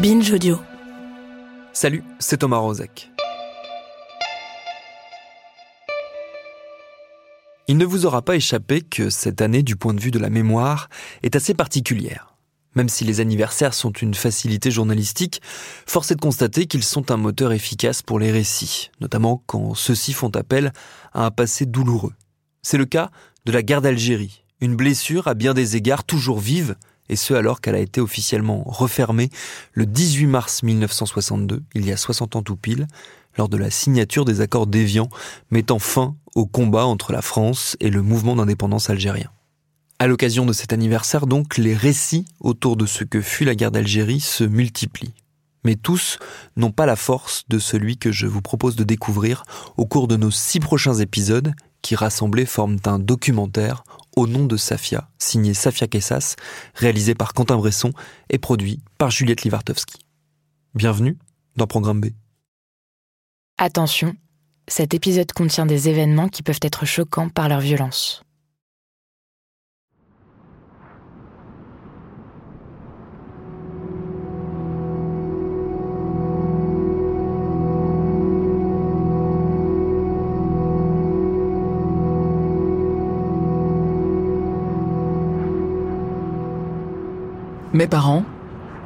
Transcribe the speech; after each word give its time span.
Binge. 0.00 0.32
Salut, 1.74 2.02
c'est 2.18 2.38
Thomas 2.38 2.56
Rozek. 2.56 3.10
Il 7.68 7.76
ne 7.76 7.84
vous 7.84 8.06
aura 8.06 8.22
pas 8.22 8.36
échappé 8.36 8.80
que 8.80 9.10
cette 9.10 9.42
année, 9.42 9.62
du 9.62 9.76
point 9.76 9.92
de 9.92 10.00
vue 10.00 10.10
de 10.10 10.18
la 10.18 10.30
mémoire, 10.30 10.88
est 11.22 11.36
assez 11.36 11.52
particulière. 11.52 12.34
Même 12.74 12.88
si 12.88 13.04
les 13.04 13.20
anniversaires 13.20 13.74
sont 13.74 13.90
une 13.90 14.14
facilité 14.14 14.70
journalistique, 14.70 15.42
force 15.86 16.10
est 16.10 16.16
de 16.16 16.22
constater 16.22 16.64
qu'ils 16.64 16.82
sont 16.82 17.10
un 17.10 17.18
moteur 17.18 17.52
efficace 17.52 18.00
pour 18.00 18.18
les 18.18 18.32
récits, 18.32 18.90
notamment 19.02 19.42
quand 19.46 19.74
ceux-ci 19.74 20.14
font 20.14 20.30
appel 20.30 20.72
à 21.12 21.26
un 21.26 21.30
passé 21.30 21.66
douloureux. 21.66 22.14
C'est 22.62 22.78
le 22.78 22.86
cas 22.86 23.10
de 23.44 23.52
la 23.52 23.62
guerre 23.62 23.82
d'Algérie, 23.82 24.44
une 24.62 24.76
blessure 24.76 25.28
à 25.28 25.34
bien 25.34 25.52
des 25.52 25.76
égards 25.76 26.04
toujours 26.04 26.38
vive, 26.38 26.76
et 27.10 27.16
ce 27.16 27.34
alors 27.34 27.60
qu'elle 27.60 27.74
a 27.74 27.80
été 27.80 28.00
officiellement 28.00 28.62
refermée 28.64 29.30
le 29.72 29.84
18 29.84 30.26
mars 30.26 30.62
1962, 30.62 31.62
il 31.74 31.84
y 31.84 31.92
a 31.92 31.96
60 31.96 32.36
ans 32.36 32.42
tout 32.42 32.56
pile, 32.56 32.86
lors 33.36 33.48
de 33.48 33.56
la 33.56 33.70
signature 33.70 34.24
des 34.24 34.40
accords 34.40 34.66
d'Évian 34.66 35.08
mettant 35.50 35.78
fin 35.78 36.16
au 36.34 36.46
combat 36.46 36.86
entre 36.86 37.12
la 37.12 37.20
France 37.20 37.76
et 37.80 37.90
le 37.90 38.00
mouvement 38.00 38.36
d'indépendance 38.36 38.90
algérien. 38.90 39.30
À 39.98 40.06
l'occasion 40.06 40.46
de 40.46 40.52
cet 40.52 40.72
anniversaire 40.72 41.26
donc, 41.26 41.58
les 41.58 41.74
récits 41.74 42.24
autour 42.38 42.76
de 42.76 42.86
ce 42.86 43.04
que 43.04 43.20
fut 43.20 43.44
la 43.44 43.54
guerre 43.54 43.72
d'Algérie 43.72 44.20
se 44.20 44.44
multiplient. 44.44 45.14
Mais 45.64 45.74
tous 45.74 46.18
n'ont 46.56 46.70
pas 46.70 46.86
la 46.86 46.96
force 46.96 47.44
de 47.48 47.58
celui 47.58 47.98
que 47.98 48.12
je 48.12 48.26
vous 48.26 48.40
propose 48.40 48.76
de 48.76 48.84
découvrir 48.84 49.42
au 49.76 49.84
cours 49.84 50.08
de 50.08 50.16
nos 50.16 50.30
six 50.30 50.60
prochains 50.60 50.94
épisodes 50.94 51.52
qui 51.82 51.94
rassemblés 51.94 52.46
forment 52.46 52.78
un 52.86 52.98
documentaire 52.98 53.84
au 54.16 54.26
nom 54.26 54.46
de 54.46 54.56
Safia, 54.56 55.08
signé 55.18 55.54
Safia 55.54 55.86
Kessas, 55.86 56.36
réalisé 56.74 57.14
par 57.14 57.32
Quentin 57.32 57.56
Bresson 57.56 57.92
et 58.28 58.38
produit 58.38 58.80
par 58.98 59.10
Juliette 59.10 59.42
Livartowski. 59.42 59.98
Bienvenue 60.74 61.18
dans 61.56 61.66
Programme 61.66 62.00
B. 62.00 62.06
Attention, 63.58 64.14
cet 64.68 64.94
épisode 64.94 65.32
contient 65.32 65.66
des 65.66 65.88
événements 65.88 66.28
qui 66.28 66.42
peuvent 66.42 66.60
être 66.62 66.86
choquants 66.86 67.28
par 67.28 67.48
leur 67.48 67.60
violence. 67.60 68.22
Mes 87.72 87.86
parents, 87.86 88.24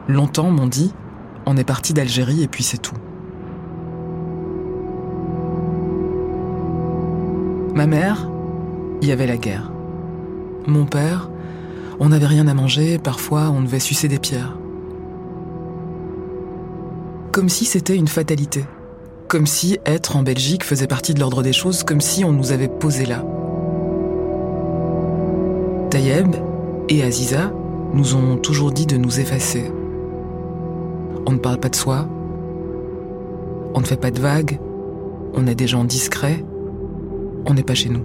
longtemps, 0.08 0.50
m'ont 0.50 0.66
dit 0.66 0.92
on 1.46 1.56
est 1.56 1.64
parti 1.64 1.92
d'Algérie 1.92 2.42
et 2.42 2.48
puis 2.48 2.62
c'est 2.62 2.78
tout. 2.78 2.96
Ma 7.74 7.86
mère, 7.86 8.28
il 9.02 9.08
y 9.08 9.12
avait 9.12 9.26
la 9.26 9.36
guerre. 9.36 9.70
Mon 10.66 10.86
père, 10.86 11.28
on 11.98 12.10
n'avait 12.10 12.26
rien 12.26 12.46
à 12.46 12.54
manger, 12.54 12.98
parfois 12.98 13.50
on 13.50 13.62
devait 13.62 13.80
sucer 13.80 14.08
des 14.08 14.18
pierres. 14.18 14.56
Comme 17.32 17.48
si 17.48 17.64
c'était 17.64 17.96
une 17.96 18.08
fatalité. 18.08 18.64
Comme 19.28 19.46
si 19.46 19.78
être 19.86 20.16
en 20.16 20.22
Belgique 20.22 20.62
faisait 20.62 20.86
partie 20.86 21.14
de 21.14 21.20
l'ordre 21.20 21.42
des 21.42 21.52
choses, 21.52 21.82
comme 21.82 22.00
si 22.00 22.24
on 22.24 22.32
nous 22.32 22.52
avait 22.52 22.69
posé 22.69 23.06
là. 23.06 23.24
Tayeb 25.91 26.36
et 26.88 27.02
Aziza 27.02 27.50
nous 27.95 28.17
ont 28.17 28.37
toujours 28.37 28.73
dit 28.73 28.87
de 28.87 28.97
nous 28.97 29.20
effacer. 29.20 29.70
On 31.27 31.33
ne 31.33 31.39
parle 31.39 31.59
pas 31.59 31.69
de 31.69 31.77
soi, 31.77 32.06
on 33.73 33.81
ne 33.81 33.87
fait 33.87 33.97
pas 33.97 34.11
de 34.11 34.20
vagues, 34.20 34.59
on 35.34 35.47
est 35.47 35.55
des 35.55 35.69
gens 35.69 35.84
discrets, 35.84 36.44
on 37.47 37.54
n'est 37.54 37.62
pas 37.62 37.75
chez 37.75 37.88
nous. 37.88 38.03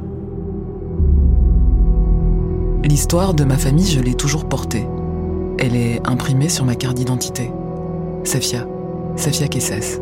L'histoire 2.84 3.34
de 3.34 3.44
ma 3.44 3.58
famille, 3.58 3.88
je 3.88 4.00
l'ai 4.00 4.14
toujours 4.14 4.46
portée. 4.46 4.86
Elle 5.58 5.76
est 5.76 6.08
imprimée 6.08 6.50
sur 6.50 6.66
ma 6.66 6.76
carte 6.76 6.96
d'identité. 6.96 7.52
Safia, 8.24 8.66
Safia 9.16 9.48
Kessas. 9.48 10.00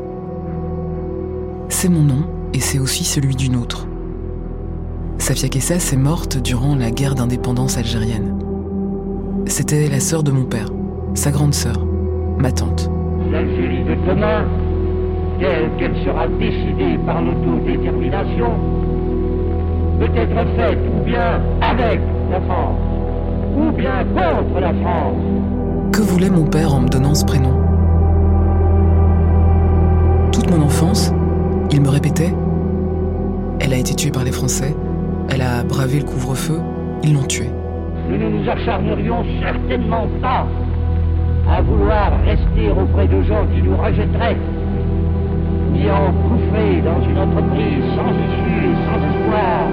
C'est 1.69 1.89
mon 1.89 2.03
nom 2.03 2.23
et 2.53 2.59
c'est 2.59 2.79
aussi 2.79 3.03
celui 3.03 3.35
d'une 3.35 3.55
autre. 3.55 3.87
Safia 5.17 5.49
Kessas 5.49 5.91
est 5.91 5.97
morte 5.97 6.37
durant 6.37 6.75
la 6.75 6.91
guerre 6.91 7.15
d'indépendance 7.15 7.77
algérienne. 7.77 8.36
C'était 9.49 9.87
la 9.87 10.01
sœur 10.01 10.23
de 10.23 10.31
mon 10.31 10.43
père, 10.43 10.67
sa 11.13 11.31
grande 11.31 11.53
sœur, 11.53 11.85
ma 12.37 12.51
tante. 12.51 12.91
L'Algérie 13.31 13.83
de 13.83 13.95
demain, 14.07 14.45
telle 15.39 15.69
qu'elle 15.79 15.95
sera 16.03 16.27
décidée 16.27 16.97
par 17.05 17.21
l'autodétermination, 17.21 18.51
peut 19.99 20.15
être 20.15 20.47
faite 20.57 20.79
ou 20.93 21.03
bien 21.05 21.41
avec 21.61 22.01
la 22.29 22.41
France, 22.41 22.79
ou 23.57 23.71
bien 23.71 24.05
contre 24.13 24.59
la 24.59 24.73
France. 24.73 25.15
Que 25.93 26.01
voulait 26.01 26.29
mon 26.29 26.45
père 26.45 26.73
en 26.73 26.81
me 26.81 26.89
donnant 26.89 27.15
ce 27.15 27.23
prénom? 27.23 27.53
Toute 30.33 30.51
mon 30.51 30.61
enfance, 30.61 31.13
il 31.71 31.81
me 31.81 31.89
répétait 31.89 32.33
Elle 33.61 33.73
a 33.73 33.77
été 33.77 33.95
tuée 33.95 34.11
par 34.11 34.25
les 34.25 34.33
Français, 34.33 34.75
elle 35.29 35.41
a 35.41 35.63
bravé 35.63 35.99
le 35.99 36.05
couvre-feu, 36.05 36.59
ils 37.03 37.13
l'ont 37.13 37.23
tuée 37.23 37.49
nous 38.09 38.17
ne 38.17 38.29
nous 38.29 38.49
acharnerions 38.49 39.23
certainement 39.41 40.07
pas 40.21 40.47
à 41.49 41.61
vouloir 41.61 42.11
rester 42.25 42.69
auprès 42.69 43.07
de 43.07 43.21
gens 43.23 43.45
qui 43.53 43.61
nous 43.61 43.75
rejetteraient, 43.75 44.37
ni 45.71 45.89
engouffrer 45.89 46.81
dans 46.81 47.01
une 47.03 47.17
entreprise 47.17 47.83
sans 47.95 48.11
issue 48.11 48.75
sans 48.85 48.97
espoir. 49.09 49.67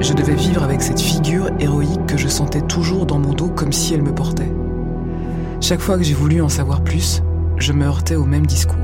Je 0.00 0.12
devais 0.14 0.34
vivre 0.34 0.62
avec 0.62 0.82
cette 0.82 1.00
figure 1.00 1.48
héroïque 1.60 2.06
que 2.06 2.16
je 2.16 2.28
sentais 2.28 2.62
toujours 2.62 3.06
dans 3.06 3.18
mon 3.18 3.32
dos 3.32 3.48
comme 3.48 3.72
si 3.72 3.94
elle 3.94 4.02
me 4.02 4.14
portait. 4.14 4.52
Chaque 5.60 5.80
fois 5.80 5.96
que 5.96 6.02
j'ai 6.02 6.14
voulu 6.14 6.40
en 6.40 6.48
savoir 6.48 6.82
plus, 6.82 7.22
je 7.56 7.72
me 7.72 7.84
heurtais 7.84 8.16
au 8.16 8.24
même 8.24 8.46
discours. 8.46 8.76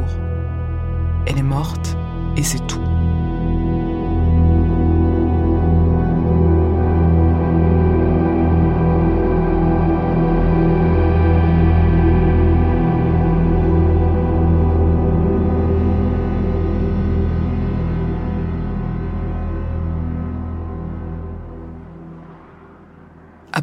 Elle 1.27 1.39
est 1.39 1.43
morte 1.43 1.97
et 2.37 2.43
c'est 2.43 2.65
tout. 2.69 2.98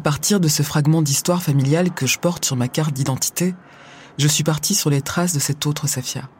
Partir 0.06 0.38
de 0.38 0.46
ce 0.46 0.62
fragment 0.62 1.02
d'histoire 1.02 1.42
familiale 1.42 1.92
que 1.92 2.06
je 2.06 2.20
porte 2.20 2.44
sur 2.44 2.54
ma 2.54 2.68
carte 2.68 2.94
d'identité, 2.94 3.56
je 4.18 4.28
suis 4.28 4.44
partie 4.44 4.76
sur 4.76 4.88
les 4.88 5.02
traces 5.02 5.32
de 5.32 5.40
cette 5.40 5.66
autre 5.66 5.88
Safia. 5.88 6.30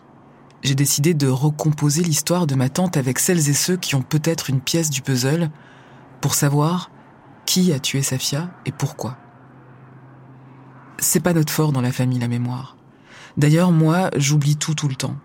J'ai 0.63 0.77
décidé 0.77 1.15
de 1.15 1.27
recomposer 1.27 2.05
l'histoire 2.05 2.47
de 2.47 2.55
ma 2.55 2.69
tante 2.69 2.97
avec 2.97 3.19
celles 3.19 3.49
et 3.49 3.55
ceux 3.55 3.77
qui 3.77 3.97
ont 3.97 4.03
peut-être 4.03 4.51
une 4.51 4.61
pièce 4.61 4.89
du 4.89 5.03
puzzle 5.03 5.51
pour 6.21 6.35
savoir 6.35 6.93
qui 7.45 7.73
a 7.73 7.81
tué 7.81 8.03
Safia 8.03 8.51
et 8.67 8.71
pourquoi. 8.71 9.17
C'est 11.01 11.19
pas 11.19 11.33
notre 11.33 11.53
fort 11.53 11.73
dans 11.73 11.81
la 11.81 11.91
famille, 11.91 12.21
la 12.21 12.29
mémoire. 12.29 12.77
D'ailleurs, 13.37 13.73
moi, 13.73 14.11
j'oublie 14.17 14.55
tout 14.55 14.75
tout 14.75 14.87
le 14.87 14.95
temps. 14.95 15.17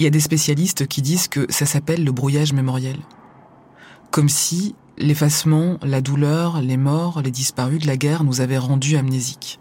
Il 0.00 0.02
y 0.02 0.08
a 0.08 0.10
des 0.10 0.18
spécialistes 0.18 0.88
qui 0.88 1.00
disent 1.00 1.28
que 1.28 1.46
ça 1.48 1.64
s'appelle 1.64 2.02
le 2.02 2.10
brouillage 2.10 2.52
mémoriel. 2.52 2.98
Comme 4.10 4.28
si 4.28 4.74
L'effacement, 4.98 5.76
la 5.82 6.00
douleur, 6.00 6.62
les 6.62 6.78
morts, 6.78 7.20
les 7.20 7.30
disparus 7.30 7.80
de 7.80 7.86
la 7.86 7.98
guerre 7.98 8.24
nous 8.24 8.40
avaient 8.40 8.56
rendus 8.56 8.96
amnésiques. 8.96 9.60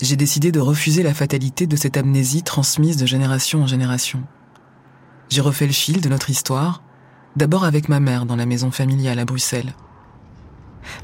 J'ai 0.00 0.16
décidé 0.16 0.50
de 0.50 0.60
refuser 0.60 1.02
la 1.02 1.12
fatalité 1.12 1.66
de 1.66 1.76
cette 1.76 1.98
amnésie 1.98 2.42
transmise 2.42 2.96
de 2.96 3.04
génération 3.04 3.62
en 3.62 3.66
génération. 3.66 4.22
J'ai 5.28 5.42
refait 5.42 5.66
le 5.66 5.74
fil 5.74 6.00
de 6.00 6.08
notre 6.08 6.30
histoire, 6.30 6.82
d'abord 7.36 7.64
avec 7.64 7.90
ma 7.90 8.00
mère 8.00 8.24
dans 8.24 8.36
la 8.36 8.46
maison 8.46 8.70
familiale 8.70 9.18
à 9.18 9.26
Bruxelles. 9.26 9.74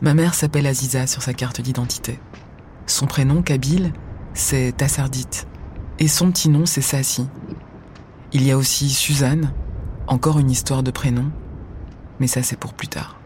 Ma 0.00 0.14
mère 0.14 0.32
s'appelle 0.32 0.66
Aziza 0.66 1.06
sur 1.06 1.20
sa 1.20 1.34
carte 1.34 1.60
d'identité. 1.60 2.20
Son 2.86 3.06
prénom, 3.06 3.42
Kabyle, 3.42 3.92
c'est 4.32 4.74
Tassardite. 4.74 5.46
Et 5.98 6.08
son 6.08 6.30
petit 6.30 6.48
nom, 6.48 6.64
c'est 6.64 6.80
Sassi. 6.80 7.26
Il 8.32 8.42
y 8.42 8.50
a 8.50 8.56
aussi 8.56 8.88
Suzanne, 8.88 9.52
encore 10.06 10.38
une 10.38 10.50
histoire 10.50 10.82
de 10.82 10.90
prénom, 10.90 11.30
mais 12.20 12.26
ça, 12.26 12.42
c'est 12.42 12.58
pour 12.58 12.72
plus 12.74 12.88
tard. 12.88 13.16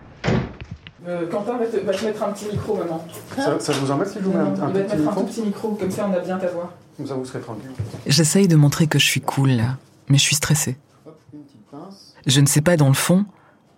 Euh, 1.06 1.26
Quentin 1.30 1.56
va 1.56 1.66
te, 1.66 1.76
va 1.78 1.94
te, 1.94 2.04
mettre 2.04 2.22
un 2.22 2.32
petit 2.32 2.46
micro, 2.46 2.76
maman. 2.76 3.04
Ça, 3.34 3.58
ça 3.58 3.72
vous 3.72 3.90
embête 3.90 4.08
si 4.08 4.18
je 4.18 4.24
vous 4.24 4.32
mets 4.32 4.38
un, 4.38 4.46
un, 4.46 4.52
Il 4.52 4.58
va 4.58 4.66
te 4.68 4.72
petit 4.72 4.80
mettre 4.80 4.96
micro 4.96 5.10
un 5.10 5.14
tout 5.14 5.24
petit 5.24 5.42
micro, 5.42 5.70
comme 5.74 5.90
ça 5.90 6.08
on 6.08 6.14
a 6.14 6.20
bien 6.20 6.36
ta 6.36 6.48
voix. 6.48 6.74
Comme 6.96 7.06
ça 7.06 7.14
vous 7.14 7.24
serez 7.24 7.40
tranquille. 7.40 7.70
J'essaye 8.06 8.48
de 8.48 8.56
montrer 8.56 8.88
que 8.88 8.98
je 8.98 9.06
suis 9.06 9.20
cool 9.20 9.50
là, 9.50 9.78
mais 10.08 10.18
je 10.18 10.22
suis 10.22 10.36
stressée. 10.36 10.76
Hop, 11.06 11.18
une 11.32 11.40
petite 11.40 11.66
pince. 11.70 12.14
Je 12.26 12.40
ne 12.40 12.46
sais 12.46 12.60
pas 12.60 12.76
dans 12.76 12.88
le 12.88 12.94
fond 12.94 13.24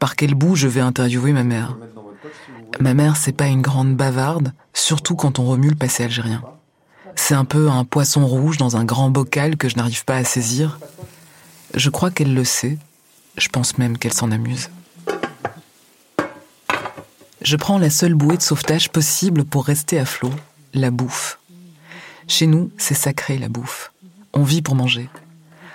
par 0.01 0.17
quel 0.17 0.35
bout 0.35 0.57
je 0.57 0.67
vais 0.67 0.81
interviewer 0.81 1.33
ma 1.33 1.45
mère. 1.45 1.77
Poche 2.21 2.33
si. 2.47 2.83
Ma 2.83 2.95
mère, 2.95 3.17
c'est 3.17 3.33
pas 3.33 3.47
une 3.47 3.63
grande 3.63 3.97
bavarde, 3.97 4.53
surtout 4.73 5.17
quand 5.17 5.39
on 5.39 5.45
remue 5.45 5.71
le 5.71 5.77
passé 5.77 6.05
algérien. 6.05 6.43
C'est 7.17 7.35
un 7.35 7.45
peu 7.45 7.69
un 7.69 7.85
poisson 7.85 8.27
rouge 8.27 8.57
dans 8.57 8.77
un 8.77 8.85
grand 8.85 9.11
bocal 9.11 9.57
que 9.57 9.69
je 9.69 9.77
n'arrive 9.77 10.05
pas 10.05 10.17
à 10.17 10.25
saisir. 10.25 10.79
Je 11.75 11.91
crois 11.91 12.11
qu'elle 12.11 12.35
le 12.35 12.45
sait. 12.45 12.79
Je 13.37 13.49
pense 13.49 13.79
même 13.79 13.99
qu'elle 13.99 14.13
s'en 14.13 14.31
amuse. 14.31 14.71
Je 17.43 17.57
prends 17.57 17.79
la 17.79 17.89
seule 17.89 18.15
bouée 18.15 18.37
de 18.37 18.43
sauvetage 18.43 18.91
possible 18.91 19.45
pour 19.45 19.65
rester 19.65 19.99
à 19.99 20.05
flot, 20.05 20.33
la 20.75 20.91
bouffe. 20.91 21.39
Chez 22.29 22.47
nous, 22.47 22.71
c'est 22.77 22.95
sacré 22.95 23.39
la 23.39 23.49
bouffe. 23.49 23.93
On 24.35 24.43
vit 24.43 24.61
pour 24.61 24.75
manger. 24.75 25.09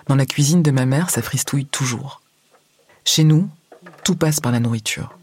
Dans 0.08 0.16
la 0.16 0.28
cuisine 0.28 0.62
de 0.62 0.70
ma 0.70 0.86
mère, 0.86 1.10
ça 1.10 1.24
fristouille 1.24 1.66
toujours. 1.66 2.22
Chez 3.04 3.24
nous, 3.24 3.50
tout 4.04 4.16
passe 4.16 4.40
par 4.40 4.52
la 4.52 4.60
nourriture. 4.60 5.18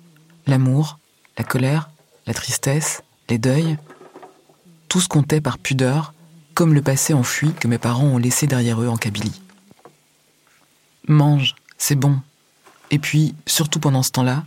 L'amour, 0.48 0.98
la 1.38 1.44
colère, 1.44 1.90
la 2.26 2.34
tristesse, 2.34 3.02
les 3.28 3.38
deuils. 3.38 3.78
Tout 4.88 5.00
se 5.00 5.08
comptait 5.08 5.40
par 5.40 5.58
pudeur, 5.58 6.12
comme 6.54 6.74
le 6.74 6.82
passé 6.82 7.14
enfui 7.14 7.52
que 7.54 7.68
mes 7.68 7.78
parents 7.78 8.04
ont 8.04 8.18
laissé 8.18 8.48
derrière 8.48 8.82
eux 8.82 8.88
en 8.88 8.96
Kabylie. 8.96 9.40
Mange, 11.06 11.54
c'est 11.78 11.94
bon. 11.94 12.20
Et 12.90 12.98
puis, 12.98 13.36
surtout 13.46 13.78
pendant 13.78 14.02
ce 14.02 14.10
temps-là, 14.10 14.44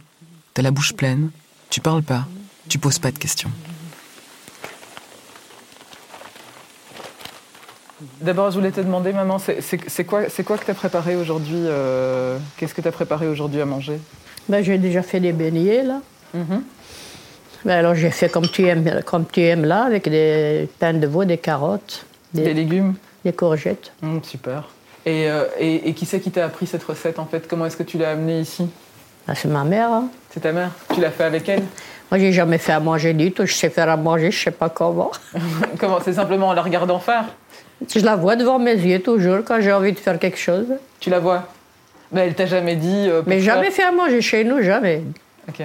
t'as 0.53 0.61
la 0.61 0.71
bouche 0.71 0.93
pleine, 0.93 1.31
tu 1.69 1.81
parles 1.81 2.03
pas, 2.03 2.25
tu 2.69 2.77
poses 2.79 2.99
pas 2.99 3.11
de 3.11 3.17
questions. 3.19 3.49
D'abord, 8.21 8.51
je 8.51 8.57
voulais 8.57 8.71
te 8.71 8.81
demander, 8.81 9.13
maman, 9.13 9.39
c'est- 9.39 9.61
c'est 9.61 9.79
c'est 9.89 10.03
quoi, 10.03 10.29
c'est 10.29 10.43
quoi 10.43 10.57
que 10.57 10.65
tu 10.65 10.71
as 10.71 10.75
préparé 10.75 11.15
aujourd'hui 11.15 11.55
euh, 11.65 12.37
Qu'est-ce 12.57 12.73
que 12.73 12.81
tu 12.81 12.87
as 12.87 12.91
préparé 12.91 13.27
aujourd'hui 13.27 13.61
à 13.61 13.65
manger? 13.65 13.99
Ben, 14.49 14.63
j'ai 14.63 14.77
déjà 14.77 15.01
fait 15.01 15.19
des 15.19 15.31
beignets, 15.31 15.83
là. 15.83 16.01
Mhm. 16.33 16.63
Ben, 17.63 17.71
alors, 17.79 17.95
j'ai 17.95 18.11
fait 18.11 18.29
comme 18.29 18.47
tu, 18.47 18.67
aimes, 18.67 19.01
comme 19.05 19.25
tu 19.25 19.41
aimes, 19.41 19.65
là, 19.65 19.83
avec 19.83 20.07
des 20.09 20.69
pains 20.77 20.93
de 20.93 21.07
veau, 21.07 21.23
des 21.25 21.37
carottes, 21.37 22.05
Des 22.33 22.43
des, 22.43 22.53
légumes? 22.53 22.95
des 23.23 23.33
courgettes. 23.33 23.91
Hum, 24.03 24.21
Super. 24.23 24.69
Et, 25.05 25.29
euh, 25.29 25.45
et, 25.59 25.89
et 25.89 25.93
qui 25.93 26.05
c'est 26.05 26.19
qui 26.19 26.31
t'a 26.31 26.45
appris 26.45 26.67
cette 26.67 26.83
recette 26.83 27.17
en 27.19 27.25
fait? 27.25 27.47
Comment 27.47 27.65
est-ce 27.67 27.77
que 27.77 27.83
tu 27.83 27.97
l'as 27.97 28.11
amenée 28.11 28.39
ici? 28.41 28.67
Ben, 29.27 29.35
c'est 29.35 29.47
ma 29.47 29.63
mère, 29.63 29.91
hein. 29.91 30.09
C'est 30.35 30.41
ta 30.41 30.51
mère 30.51 30.71
Tu 30.93 30.99
l'as 30.99 31.11
fait 31.11 31.23
avec 31.23 31.47
elle? 31.47 31.63
Moi, 32.11 32.19
j'ai 32.19 32.31
jamais 32.33 32.57
fait 32.57 32.73
à 32.73 32.79
manger 32.81 33.13
du 33.13 33.31
tout. 33.31 33.45
Je 33.45 33.53
sais 33.53 33.69
faire 33.69 33.89
à 33.89 33.95
manger, 33.97 34.29
je 34.31 34.43
sais 34.43 34.51
pas 34.51 34.67
comment. 34.69 35.11
Comment? 35.79 35.99
C'est 36.03 36.11
simplement 36.13 36.49
en 36.49 36.53
la 36.53 36.61
regardant 36.61 36.99
faire? 36.99 37.23
Je 37.93 37.99
la 38.01 38.15
vois 38.17 38.35
devant 38.35 38.59
mes 38.59 38.73
yeux 38.75 38.99
toujours 39.01 39.39
quand 39.45 39.59
j'ai 39.61 39.71
envie 39.71 39.93
de 39.93 39.97
faire 39.99 40.19
quelque 40.19 40.37
chose. 40.37 40.67
Tu 40.99 41.09
la 41.09 41.19
vois? 41.19 41.45
Mais 42.11 42.27
elle 42.27 42.35
t'a 42.35 42.45
jamais 42.45 42.75
dit. 42.75 43.07
euh, 43.09 43.21
Mais 43.25 43.39
faire- 43.39 43.55
jamais 43.55 43.71
fait 43.71 43.83
à 43.83 43.91
manger 43.93 44.21
chez 44.21 44.43
nous, 44.43 44.61
jamais. 44.61 45.03
Ok. 45.49 45.63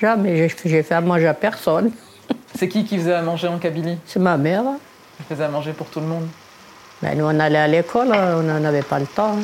Jamais. 0.00 0.48
J'ai- 0.64 0.82
fait 0.82 0.94
à 0.94 1.00
manger 1.00 1.26
à 1.26 1.34
personne. 1.34 1.90
C'est 2.54 2.68
qui 2.68 2.84
qui 2.84 2.98
faisait 2.98 3.14
à 3.14 3.22
manger 3.22 3.48
en 3.48 3.58
Kabylie? 3.58 3.96
C'est 4.06 4.20
ma 4.20 4.36
mère. 4.36 4.62
Elle 5.18 5.26
faisait 5.34 5.44
à 5.44 5.48
manger 5.48 5.72
pour 5.72 5.86
tout 5.88 6.00
le 6.00 6.06
monde. 6.06 6.28
Ben, 7.02 7.16
nous, 7.18 7.24
on 7.24 7.40
allait 7.40 7.58
à 7.58 7.66
l'école, 7.68 8.12
hein, 8.12 8.36
on 8.38 8.42
n'en 8.42 8.64
avait 8.64 8.82
pas 8.82 8.98
le 8.98 9.06
temps. 9.06 9.36
hein. 9.38 9.42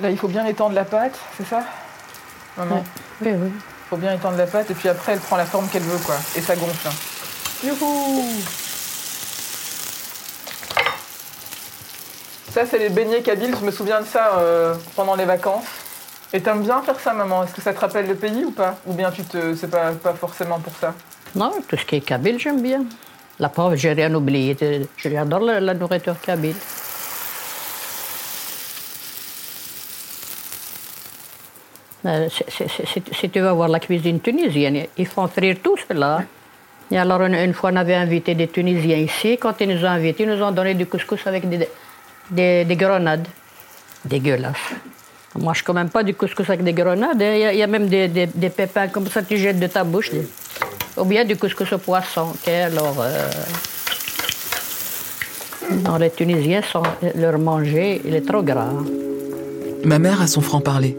Là, 0.00 0.10
il 0.10 0.16
faut 0.18 0.28
bien 0.28 0.46
étendre 0.46 0.74
la 0.74 0.84
pâte, 0.84 1.18
c'est 1.36 1.46
ça? 1.46 1.62
Maman 2.56 2.82
Oui, 3.20 3.28
oui. 3.32 3.50
Il 3.52 3.88
faut 3.90 3.96
bien 3.96 4.14
étendre 4.14 4.36
la 4.38 4.46
pâte 4.46 4.70
et 4.70 4.74
puis 4.74 4.88
après, 4.88 5.12
elle 5.12 5.20
prend 5.20 5.36
la 5.36 5.44
forme 5.44 5.68
qu'elle 5.68 5.82
veut, 5.82 5.98
quoi. 5.98 6.14
Et 6.36 6.40
ça 6.40 6.56
gonfle. 6.56 6.88
hein. 6.88 6.92
Youhou 7.64 8.24
Ça, 12.52 12.62
c'est 12.66 12.78
les 12.78 12.88
beignets 12.88 13.20
kabyles. 13.22 13.54
Je 13.60 13.64
me 13.64 13.70
souviens 13.70 14.00
de 14.00 14.06
ça 14.06 14.38
euh, 14.38 14.74
pendant 14.96 15.14
les 15.16 15.24
vacances. 15.26 15.66
Et 16.32 16.40
t'aimes 16.40 16.62
bien 16.62 16.80
faire 16.82 16.98
ça, 16.98 17.12
maman? 17.12 17.44
Est-ce 17.44 17.52
que 17.52 17.60
ça 17.60 17.74
te 17.74 17.80
rappelle 17.80 18.06
le 18.06 18.14
pays 18.14 18.44
ou 18.44 18.52
pas? 18.52 18.76
Ou 18.86 18.94
bien 18.94 19.10
tu 19.10 19.22
te, 19.24 19.54
c'est 19.54 19.68
pas, 19.68 19.90
pas 19.92 20.14
forcément 20.14 20.60
pour 20.60 20.72
ça? 20.80 20.94
Non, 21.34 21.52
tout 21.68 21.76
ce 21.76 21.84
qui 21.84 21.96
est 21.96 22.00
kabyle, 22.00 22.38
j'aime 22.38 22.62
bien. 22.62 22.84
La 23.38 23.48
pauvre, 23.48 23.74
j'ai 23.76 23.92
rien 23.92 24.14
oublié. 24.14 24.56
J'adore 24.96 25.40
la, 25.40 25.60
la 25.60 25.74
nourriture 25.74 26.18
kabyle. 26.20 26.54
Euh, 26.54 26.58
c'est- 26.58 26.58
c'est- 26.58 26.58
c'est- 26.58 26.68
c'est- 31.56 31.89
Si 32.02 33.28
tu 33.30 33.40
vas 33.40 33.52
voir 33.52 33.68
la 33.68 33.78
cuisine 33.80 34.20
tunisienne, 34.20 34.86
ils 34.96 35.06
font 35.06 35.28
frire 35.28 35.56
tout 35.62 35.76
cela. 35.88 36.22
Et 36.90 36.98
alors, 36.98 37.20
une, 37.22 37.54
fois, 37.54 37.70
on 37.72 37.76
avait 37.76 37.94
invité 37.94 38.34
des 38.34 38.48
Tunisiens 38.48 38.96
ici. 38.96 39.38
Quand 39.38 39.54
ils 39.60 39.68
nous 39.68 39.84
ont 39.84 39.88
invités, 39.88 40.24
ils 40.24 40.28
nous 40.30 40.42
ont 40.42 40.50
donné 40.50 40.74
du 40.74 40.86
couscous 40.86 41.20
avec 41.26 41.48
des, 41.48 41.68
des, 42.30 42.64
des 42.64 42.76
grenades. 42.76 43.28
Dégueulasse. 44.04 44.56
On 45.36 45.42
mange 45.44 45.62
quand 45.62 45.74
même 45.74 45.90
pas 45.90 46.02
du 46.02 46.14
couscous 46.14 46.48
avec 46.50 46.64
des 46.64 46.72
grenades. 46.72 47.22
hein. 47.22 47.34
Il 47.52 47.56
y, 47.58 47.62
a- 47.62 47.66
même 47.68 47.86
des, 47.86 48.08
des- 48.08 48.50
pépins 48.50 48.88
comme 48.88 49.06
ça, 49.06 49.22
tu 49.22 49.36
jettes 49.36 49.60
de 49.60 49.68
ta 49.68 49.84
bouche. 49.84 50.10
Ou 50.96 51.04
bien 51.04 51.24
du 51.24 51.36
couscous 51.36 51.72
au 51.72 51.78
poisson. 51.78 52.32
Alors, 52.48 52.96
euh, 53.00 53.28
non, 55.84 55.96
les 55.98 56.10
Tunisiens, 56.10 56.62
sont, 56.62 56.82
leur 57.14 57.38
manger, 57.38 58.00
il 58.04 58.14
est 58.16 58.26
trop 58.26 58.42
gras. 58.42 58.72
Ma 59.84 59.98
mère 60.00 60.20
a 60.20 60.26
son 60.26 60.40
franc-parler. 60.40 60.96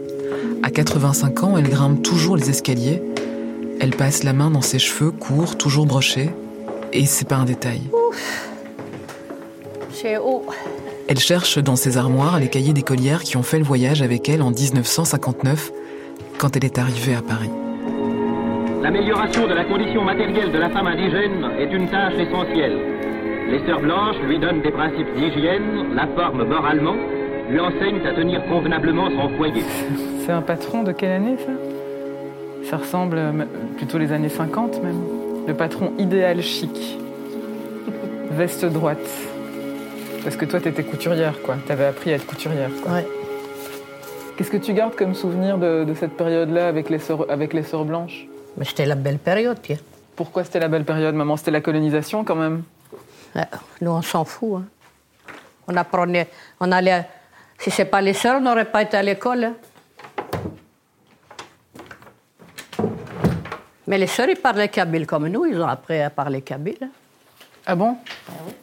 À 0.64 0.70
85 0.70 1.42
ans, 1.42 1.58
elle 1.58 1.68
grimpe 1.68 2.02
toujours 2.02 2.36
les 2.36 2.48
escaliers. 2.48 3.02
Elle 3.80 3.90
passe 3.90 4.22
la 4.22 4.32
main 4.32 4.48
dans 4.48 4.60
ses 4.60 4.78
cheveux 4.78 5.10
courts, 5.10 5.58
toujours 5.58 5.86
brochés. 5.86 6.30
Et 6.92 7.04
c'est 7.04 7.26
pas 7.26 7.36
un 7.36 7.44
détail. 7.44 7.80
Elle 11.08 11.18
cherche 11.18 11.58
dans 11.58 11.74
ses 11.74 11.96
armoires 11.96 12.38
les 12.38 12.48
cahiers 12.48 12.72
d'écolières 12.72 13.22
qui 13.22 13.36
ont 13.36 13.42
fait 13.42 13.58
le 13.58 13.64
voyage 13.64 14.02
avec 14.02 14.28
elle 14.28 14.40
en 14.40 14.50
1959, 14.50 15.72
quand 16.38 16.56
elle 16.56 16.64
est 16.64 16.78
arrivée 16.78 17.14
à 17.14 17.22
Paris. 17.22 17.50
L'amélioration 18.82 19.46
de 19.48 19.54
la 19.54 19.64
condition 19.64 20.04
matérielle 20.04 20.52
de 20.52 20.58
la 20.58 20.70
femme 20.70 20.86
indigène 20.86 21.50
est 21.58 21.72
une 21.72 21.88
tâche 21.88 22.14
essentielle. 22.14 22.78
Les 23.50 23.64
sœurs 23.66 23.80
blanches 23.80 24.16
lui 24.26 24.38
donnent 24.38 24.62
des 24.62 24.70
principes 24.70 25.12
d'hygiène, 25.16 25.94
la 25.94 26.06
forment 26.16 26.44
moralement, 26.44 26.96
lui 27.52 27.60
enseignent 27.60 28.06
à 28.06 28.14
tenir 28.14 28.44
convenablement 28.46 29.10
son 29.10 29.28
foyer. 29.36 29.62
C'est 30.24 30.32
un 30.32 30.42
patron 30.42 30.82
de 30.82 30.92
quelle 30.92 31.12
année, 31.12 31.36
ça? 31.38 31.52
Ça 32.70 32.76
ressemble 32.78 33.16
euh, 33.18 33.32
plutôt 33.76 33.98
les 33.98 34.12
années 34.12 34.28
50, 34.28 34.82
même. 34.82 35.00
Le 35.46 35.54
patron 35.54 35.92
idéal 35.98 36.40
chic. 36.42 36.98
Veste 38.30 38.64
droite. 38.64 38.98
Parce 40.24 40.36
que 40.36 40.44
toi, 40.44 40.60
t'étais 40.60 40.84
couturière, 40.84 41.42
quoi. 41.42 41.56
T'avais 41.66 41.84
appris 41.86 42.12
à 42.12 42.16
être 42.16 42.26
couturière, 42.26 42.70
quoi. 42.82 42.92
Ouais. 42.92 43.06
Qu'est-ce 44.36 44.50
que 44.50 44.56
tu 44.56 44.72
gardes 44.72 44.94
comme 44.94 45.14
souvenir 45.14 45.58
de, 45.58 45.84
de 45.84 45.94
cette 45.94 46.16
période-là 46.16 46.68
avec 46.68 46.88
les 46.88 46.98
sœurs, 46.98 47.26
avec 47.30 47.52
les 47.52 47.62
sœurs 47.64 47.84
blanches? 47.84 48.26
Mais 48.56 48.64
c'était 48.64 48.86
la 48.86 48.94
belle 48.94 49.18
période. 49.18 49.58
tiens. 49.62 49.76
Pourquoi 50.16 50.44
c'était 50.44 50.60
la 50.60 50.68
belle 50.68 50.84
période, 50.84 51.14
maman? 51.14 51.36
C'était 51.36 51.50
la 51.50 51.60
colonisation, 51.60 52.24
quand 52.24 52.36
même? 52.36 52.62
Ouais, 53.34 53.44
Nous, 53.80 53.90
on 53.90 54.00
s'en 54.02 54.24
fout. 54.24 54.60
hein. 54.60 54.64
On 55.68 55.76
apprenait, 55.76 56.28
on 56.60 56.72
allait. 56.72 57.04
Si 57.62 57.70
c'est 57.70 57.84
pas 57.84 58.00
les 58.00 58.12
sœurs, 58.12 58.38
on 58.38 58.40
n'aurait 58.40 58.64
pas 58.64 58.82
été 58.82 58.96
à 58.96 59.02
l'école. 59.04 59.52
Mais 63.86 63.98
les 63.98 64.08
sœurs, 64.08 64.28
ils 64.28 64.36
parlaient 64.36 64.68
kabyle 64.68 65.06
comme 65.06 65.28
nous, 65.28 65.46
ils 65.46 65.60
ont 65.60 65.66
appris 65.68 66.00
à 66.00 66.10
parler 66.10 66.42
kabyle. 66.42 66.88
Ah 67.64 67.76
bon? 67.76 67.96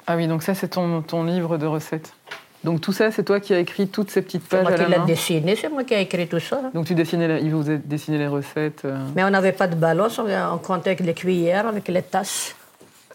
Ah 0.06 0.18
oui, 0.18 0.28
donc 0.28 0.44
ça, 0.44 0.54
c'est 0.54 0.68
ton, 0.68 1.02
ton 1.02 1.24
livre 1.24 1.58
de 1.58 1.66
recettes. 1.66 2.14
Donc 2.62 2.82
tout 2.82 2.92
ça, 2.92 3.10
c'est 3.10 3.24
toi 3.24 3.40
qui 3.40 3.54
as 3.54 3.60
écrit 3.60 3.88
toutes 3.88 4.12
ces 4.12 4.22
petites 4.22 4.44
C'est 4.44 4.50
pages 4.50 4.64
moi 4.64 4.72
à 4.74 4.76
qui 4.76 4.92
la 4.92 4.98
l'ai 4.98 5.06
dessiné, 5.06 5.56
c'est 5.56 5.70
moi 5.70 5.86
qui 5.86 5.94
ai 5.94 6.02
écrit 6.02 6.28
tout 6.28 6.42
ça. 6.42 6.60
Donc 6.74 6.86
tu 6.86 6.94
dessinais, 6.94 7.26
la- 7.30 7.40
il 7.40 7.56
vous 7.56 7.70
a 7.70 7.76
dessiné 7.78 8.18
les 8.18 8.28
recettes 8.28 8.84
euh. 8.84 8.98
Mais 9.16 9.24
on 9.24 9.30
n'avait 9.30 9.54
pas 9.54 9.68
de 9.68 9.76
balance, 9.76 10.20
on, 10.20 10.26
on 10.30 10.58
comptait 10.58 10.90
avec 10.90 11.00
les 11.00 11.14
cuillères, 11.14 11.68
avec 11.68 11.88
les 11.88 12.02
tasses, 12.02 12.54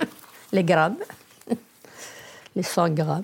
les 0.52 0.64
grammes, 0.64 0.96
les 2.56 2.62
100 2.62 2.88
grammes. 2.94 3.22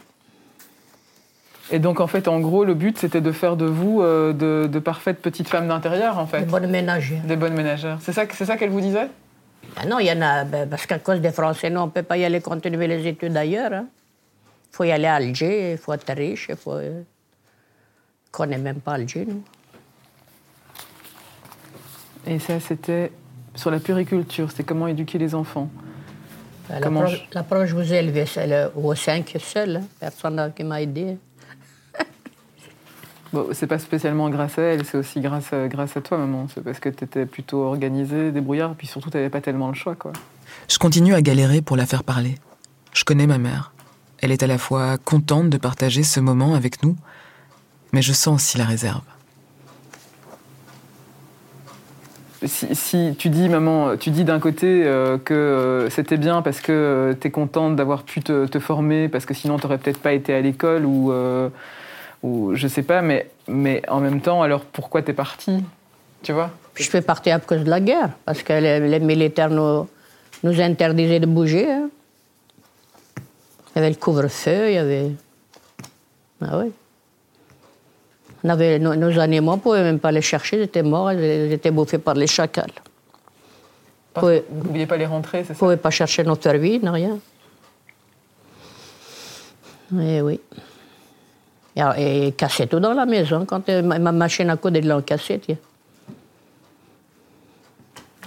Et 1.73 1.79
donc, 1.79 2.00
en 2.00 2.07
fait, 2.07 2.27
en 2.29 2.41
gros, 2.41 2.65
le 2.65 2.75
but, 2.75 2.99
c'était 2.99 3.21
de 3.21 3.31
faire 3.33 3.57
de 3.57 3.65
vous 3.67 4.03
euh, 4.03 4.33
de, 4.33 4.67
de 4.67 4.79
parfaites 4.81 5.21
petites 5.23 5.49
femmes 5.49 5.69
d'intérieur, 5.69 6.19
en 6.19 6.27
fait. 6.27 6.41
Des 6.41 6.47
bonnes 6.47 6.71
ménagères. 6.71 7.23
Des 7.23 7.37
bonnes 7.37 7.55
ménagères. 7.55 7.99
C'est 8.00 8.12
ça, 8.12 8.25
c'est 8.33 8.45
ça 8.45 8.57
qu'elle 8.57 8.71
vous 8.71 8.81
disait? 8.81 9.07
Ah 9.77 9.87
non, 9.87 9.99
il 10.00 10.07
y 10.07 10.12
en 10.12 10.21
a, 10.21 10.45
ben, 10.45 10.69
parce 10.69 10.87
qu'à 10.87 10.99
cause 10.99 11.21
des 11.21 11.31
Français, 11.31 11.71
nous, 11.71 11.81
on 11.81 11.87
ne 11.87 11.91
peut 11.91 12.03
pas 12.03 12.17
y 12.17 12.25
aller 12.25 12.41
continuer 12.41 12.89
les 12.89 13.07
études 13.07 13.37
ailleurs. 13.37 13.73
hein. 13.73 13.87
Il 14.73 14.77
faut 14.77 14.85
y 14.85 14.91
aller 14.93 15.07
à 15.07 15.15
Alger, 15.15 15.73
il 15.73 15.79
faut 15.79 15.93
être 15.93 16.12
riche, 16.12 16.47
il 16.49 16.57
faut. 16.57 16.73
euh, 16.75 17.03
On 17.03 18.31
connaît 18.37 18.59
même 18.59 18.81
pas 18.81 18.95
Alger, 18.95 19.27
nous. 19.29 19.43
Et 22.27 22.39
ça, 22.39 22.59
c'était 22.61 23.11
sur 23.55 23.71
la 23.71 23.81
puriculture. 23.81 24.50
C'était 24.50 24.65
comment 24.65 24.87
éduquer 24.89 25.19
les 25.19 25.35
enfants. 25.35 25.71
La 26.69 26.81
Comment 26.81 27.00
proche, 27.03 27.21
je- 27.69 27.75
vous 27.75 27.93
ai 27.93 28.27
seul, 28.27 28.53
euh, 28.53 28.69
aux 28.77 28.95
cinq 28.95 29.35
seul. 29.41 29.77
hein. 29.77 29.83
Personne 29.99 30.53
qui 30.55 30.62
m'a 30.62 30.81
aidé. 30.83 31.17
Bon, 33.32 33.46
c'est 33.52 33.68
pas 33.68 33.78
spécialement 33.78 34.28
grâce 34.28 34.58
à 34.58 34.62
elle, 34.62 34.84
c'est 34.84 34.99
aussi 34.99 35.20
grâce 35.20 35.52
à, 35.52 35.68
grâce 35.68 35.96
à 35.96 36.00
toi, 36.00 36.18
maman. 36.18 36.46
C'est 36.52 36.64
parce 36.64 36.80
que 36.80 36.88
tu 36.88 37.04
étais 37.04 37.26
plutôt 37.26 37.62
organisée, 37.62 38.32
débrouillard, 38.32 38.75
puis 38.75 38.88
surtout, 38.88 39.10
tu 39.10 39.16
n'avais 39.16 39.30
pas 39.30 39.40
tellement 39.40 39.68
le 39.68 39.75
choix, 39.75 39.94
quoi. 39.94 40.12
Je 40.68 40.78
continue 40.78 41.14
à 41.14 41.22
galérer 41.22 41.62
pour 41.62 41.76
la 41.76 41.87
faire 41.87 42.02
parler. 42.02 42.37
Je 42.92 43.04
connais 43.04 43.28
ma 43.28 43.38
mère. 43.38 43.72
Elle 44.18 44.32
est 44.32 44.42
à 44.42 44.49
la 44.49 44.58
fois 44.58 44.99
contente 44.99 45.49
de 45.49 45.56
partager 45.58 46.02
ce 46.02 46.18
moment 46.18 46.54
avec 46.54 46.82
nous, 46.82 46.96
mais 47.92 48.02
je 48.02 48.12
sens 48.12 48.34
aussi 48.34 48.58
la 48.58 48.64
réserve. 48.64 49.02
si, 52.44 52.75
si 52.75 53.14
tu 53.18 53.28
dis, 53.28 53.49
maman, 53.49 53.96
tu 53.96 54.10
dis 54.10 54.25
d'un 54.25 54.40
côté 54.40 54.82
euh, 54.84 55.18
que 55.18 55.34
euh, 55.34 55.90
c'était 55.90 56.16
bien 56.16 56.42
parce 56.42 56.60
que 56.60 57.16
tu 57.20 57.28
es 57.28 57.30
contente 57.30 57.76
d'avoir 57.76 58.02
pu 58.02 58.22
te, 58.22 58.46
te 58.46 58.58
former, 58.58 59.08
parce 59.08 59.26
que 59.26 59.34
sinon 59.34 59.58
tu 59.58 59.66
n'aurais 59.66 59.78
peut-être 59.78 60.00
pas 60.00 60.12
été 60.12 60.34
à 60.34 60.40
l'école 60.40 60.84
ou, 60.84 61.12
euh, 61.12 61.49
ou 62.23 62.55
je 62.55 62.69
sais 62.69 62.83
pas, 62.83 63.03
mais, 63.03 63.31
mais 63.49 63.83
en 63.89 64.00
même 64.00 64.21
temps, 64.21 64.43
alors 64.43 64.65
pourquoi 64.65 65.03
tu 65.03 65.11
es 65.11 65.15
partie 65.15 65.62
Tu 66.23 66.33
vois? 66.33 66.50
Je 66.75 66.83
suis 66.83 67.00
partie 67.00 67.31
à 67.31 67.39
cause 67.41 67.65
de 67.65 67.71
la 67.71 67.81
guerre, 67.81 68.11
parce 68.25 68.43
que 68.43 68.53
les, 68.53 68.81
les 68.81 69.00
militaires 69.00 69.50
nous, 69.50 69.89
nous 70.43 70.61
interdisaient 70.61 71.21
de 71.21 71.27
bouger. 71.27 71.71
hein. 71.71 71.89
Il 73.75 73.77
y 73.77 73.79
avait 73.79 73.91
le 73.91 73.97
couvre-feu, 73.97 74.69
il 74.71 74.75
y 74.75 74.79
avait. 74.79 75.12
Ah 76.43 76.59
oui. 76.59 76.73
On 78.43 78.49
avait, 78.49 78.79
nos, 78.79 78.95
nos 78.95 79.19
animaux, 79.19 79.53
on 79.53 79.57
ne 79.57 79.61
pouvait 79.61 79.83
même 79.83 79.99
pas 80.00 80.11
les 80.11 80.23
chercher, 80.23 80.57
ils 80.57 80.62
étaient 80.62 80.83
morts, 80.83 81.12
ils, 81.12 81.53
étaient 81.53 81.71
bouffés 81.71 81.99
par 81.99 82.15
les 82.15 82.27
chacals. 82.27 82.73
Parce 84.15 84.27
Vous 84.27 84.57
ne 84.59 84.62
pouviez 84.62 84.87
pas 84.87 84.97
les 84.97 85.07
rentrer, 85.07 85.45
c'est 85.45 85.50
On 85.50 85.53
ne 85.53 85.55
ça? 85.55 85.59
Pouvait 85.59 85.77
pas 85.77 85.91
chercher 85.91 86.25
notre 86.25 86.50
vie, 86.55 86.81
rien. 86.83 87.19
Eh 90.00 90.21
oui. 90.23 90.41
Et, 91.77 92.29
et 92.29 92.67
tout 92.67 92.81
dans 92.81 92.93
la 92.95 93.07
maison. 93.07 93.45
Quand 93.47 93.69
euh, 93.69 93.83
ma, 93.83 93.99
ma 93.99 94.12
machine 94.12 94.50
à 94.50 94.57
coudre, 94.57 95.00
cassée. 95.05 95.39
tiens. 95.39 95.57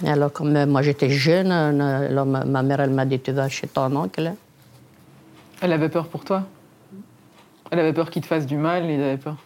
Et 0.04 0.08
alors, 0.08 0.32
comme 0.32 0.56
euh, 0.56 0.66
moi 0.66 0.82
j'étais 0.82 1.10
jeune, 1.10 1.52
euh, 1.52 2.08
alors 2.08 2.26
ma, 2.26 2.62
mère, 2.62 2.80
elle 2.80 2.90
m'a 2.90 3.04
dit 3.04 3.20
Tu 3.20 3.32
vas 3.32 3.48
chez 3.48 3.68
ton 3.68 3.94
oncle. 3.94 4.26
hein. 4.26 4.34
Elle 5.60 5.72
avait 5.72 5.88
peur 5.88 6.08
pour 6.08 6.24
toi? 6.24 6.42
Elle 7.70 7.78
avait 7.78 7.92
peur 7.92 8.10
qu'il 8.10 8.22
te 8.22 8.26
fasse 8.26 8.46
du 8.46 8.56
mal, 8.56 8.84
il 8.90 9.00
avait 9.00 9.16
peur? 9.16 9.36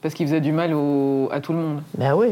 Parce 0.00 0.14
qu'il 0.14 0.26
faisait 0.26 0.40
du 0.40 0.52
mal 0.52 0.72
au- 0.74 1.28
à 1.32 1.40
tout 1.40 1.52
le 1.52 1.58
monde? 1.58 1.82
Ben 1.96 2.14
oui. 2.14 2.28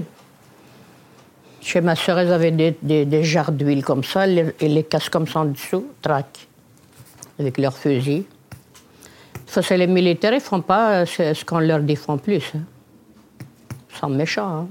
Chez 1.60 1.80
ma 1.80 1.96
soeur, 1.96 2.20
ils 2.20 2.30
avaient 2.30 2.50
des, 2.50 2.76
des, 2.82 3.04
des 3.06 3.24
jarres 3.24 3.50
d'huile 3.50 3.82
comme 3.84 4.04
ça, 4.04 4.26
ils 4.26 4.52
les, 4.60 4.68
les 4.68 4.84
cassent 4.84 5.08
comme 5.08 5.26
ça 5.26 5.40
en 5.40 5.46
dessous, 5.46 5.86
trac, 6.02 6.46
avec 7.38 7.56
leurs 7.58 7.76
fusils. 7.76 8.24
Ça, 9.46 9.62
c'est 9.62 9.76
les 9.76 9.86
militaires, 9.86 10.32
ils 10.34 10.40
font 10.40 10.60
pas 10.60 11.00
euh, 11.02 11.06
ce 11.06 11.44
qu'on 11.44 11.58
leur 11.58 11.80
dit, 11.80 11.96
font 11.96 12.18
plus. 12.18 12.52
hein. 12.56 12.60
Ils 13.90 13.96
sont 13.98 14.08
méchants. 14.08 14.60
hein. 14.62 14.66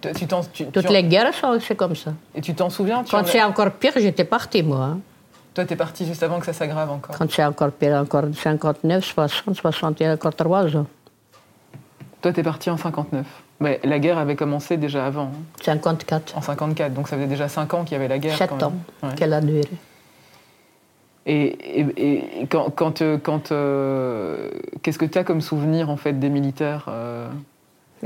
Tu- 0.00 0.12
tu 0.12 0.26
t'en- 0.26 0.40
tu- 0.52 0.66
Toutes 0.66 0.88
les 0.90 1.04
guerres, 1.04 1.32
c'est 1.60 1.76
comme 1.76 1.94
ça. 1.94 2.12
Et 2.34 2.40
tu 2.40 2.54
t'en 2.54 2.70
souviens 2.70 3.04
Quand 3.08 3.20
en- 3.20 3.24
c'est 3.24 3.42
encore 3.42 3.70
pire, 3.72 3.92
j'étais 3.96 4.24
partie, 4.24 4.62
moi. 4.62 4.84
hein. 4.84 4.98
Toi, 5.52 5.64
t'es 5.64 5.76
parti 5.76 6.06
juste 6.06 6.22
avant 6.22 6.38
que 6.40 6.46
ça 6.46 6.52
s'aggrave 6.52 6.90
encore. 6.90 7.16
Quand 7.18 7.30
c'est 7.30 7.44
encore 7.44 7.70
pire, 7.72 7.94
encore 7.96 8.24
59, 8.34 9.04
60, 9.04 9.54
61, 9.56 10.14
encore 10.14 10.34
3 10.34 10.74
ans. 10.76 10.86
Toi, 12.22 12.32
t'es 12.32 12.42
parti 12.42 12.70
en 12.70 12.76
59. 12.76 13.26
Mais 13.60 13.78
la 13.84 13.98
guerre 13.98 14.16
avait 14.18 14.36
commencé 14.36 14.76
déjà 14.78 15.04
avant, 15.06 15.24
hein, 15.34 15.62
54. 15.62 16.36
en 16.36 16.40
54. 16.40 16.94
Donc 16.94 17.08
ça 17.08 17.16
faisait 17.16 17.26
déjà 17.26 17.48
5 17.48 17.74
ans 17.74 17.84
qu'il 17.84 17.92
y 17.92 17.96
avait 17.96 18.08
la 18.08 18.18
guerre. 18.18 18.36
7 18.38 18.48
quand 18.50 18.62
ans. 18.62 18.72
Ouais. 19.02 19.14
qu'elle 19.16 19.32
a 19.34 19.40
duré. 19.40 19.68
Et, 21.26 21.80
et- 21.80 22.40
et 22.42 22.46
quand, 22.48 22.70
quand, 22.70 23.02
euh, 23.02 23.18
quand, 23.22 23.52
euh, 23.52 24.50
qu'est-ce 24.82 24.98
que 24.98 25.04
tu 25.04 25.18
as 25.18 25.24
comme 25.24 25.40
souvenir 25.42 25.90
en 25.90 25.96
fait 25.96 26.14
des 26.18 26.30
militaires 26.30 26.86
euh, 26.88 27.28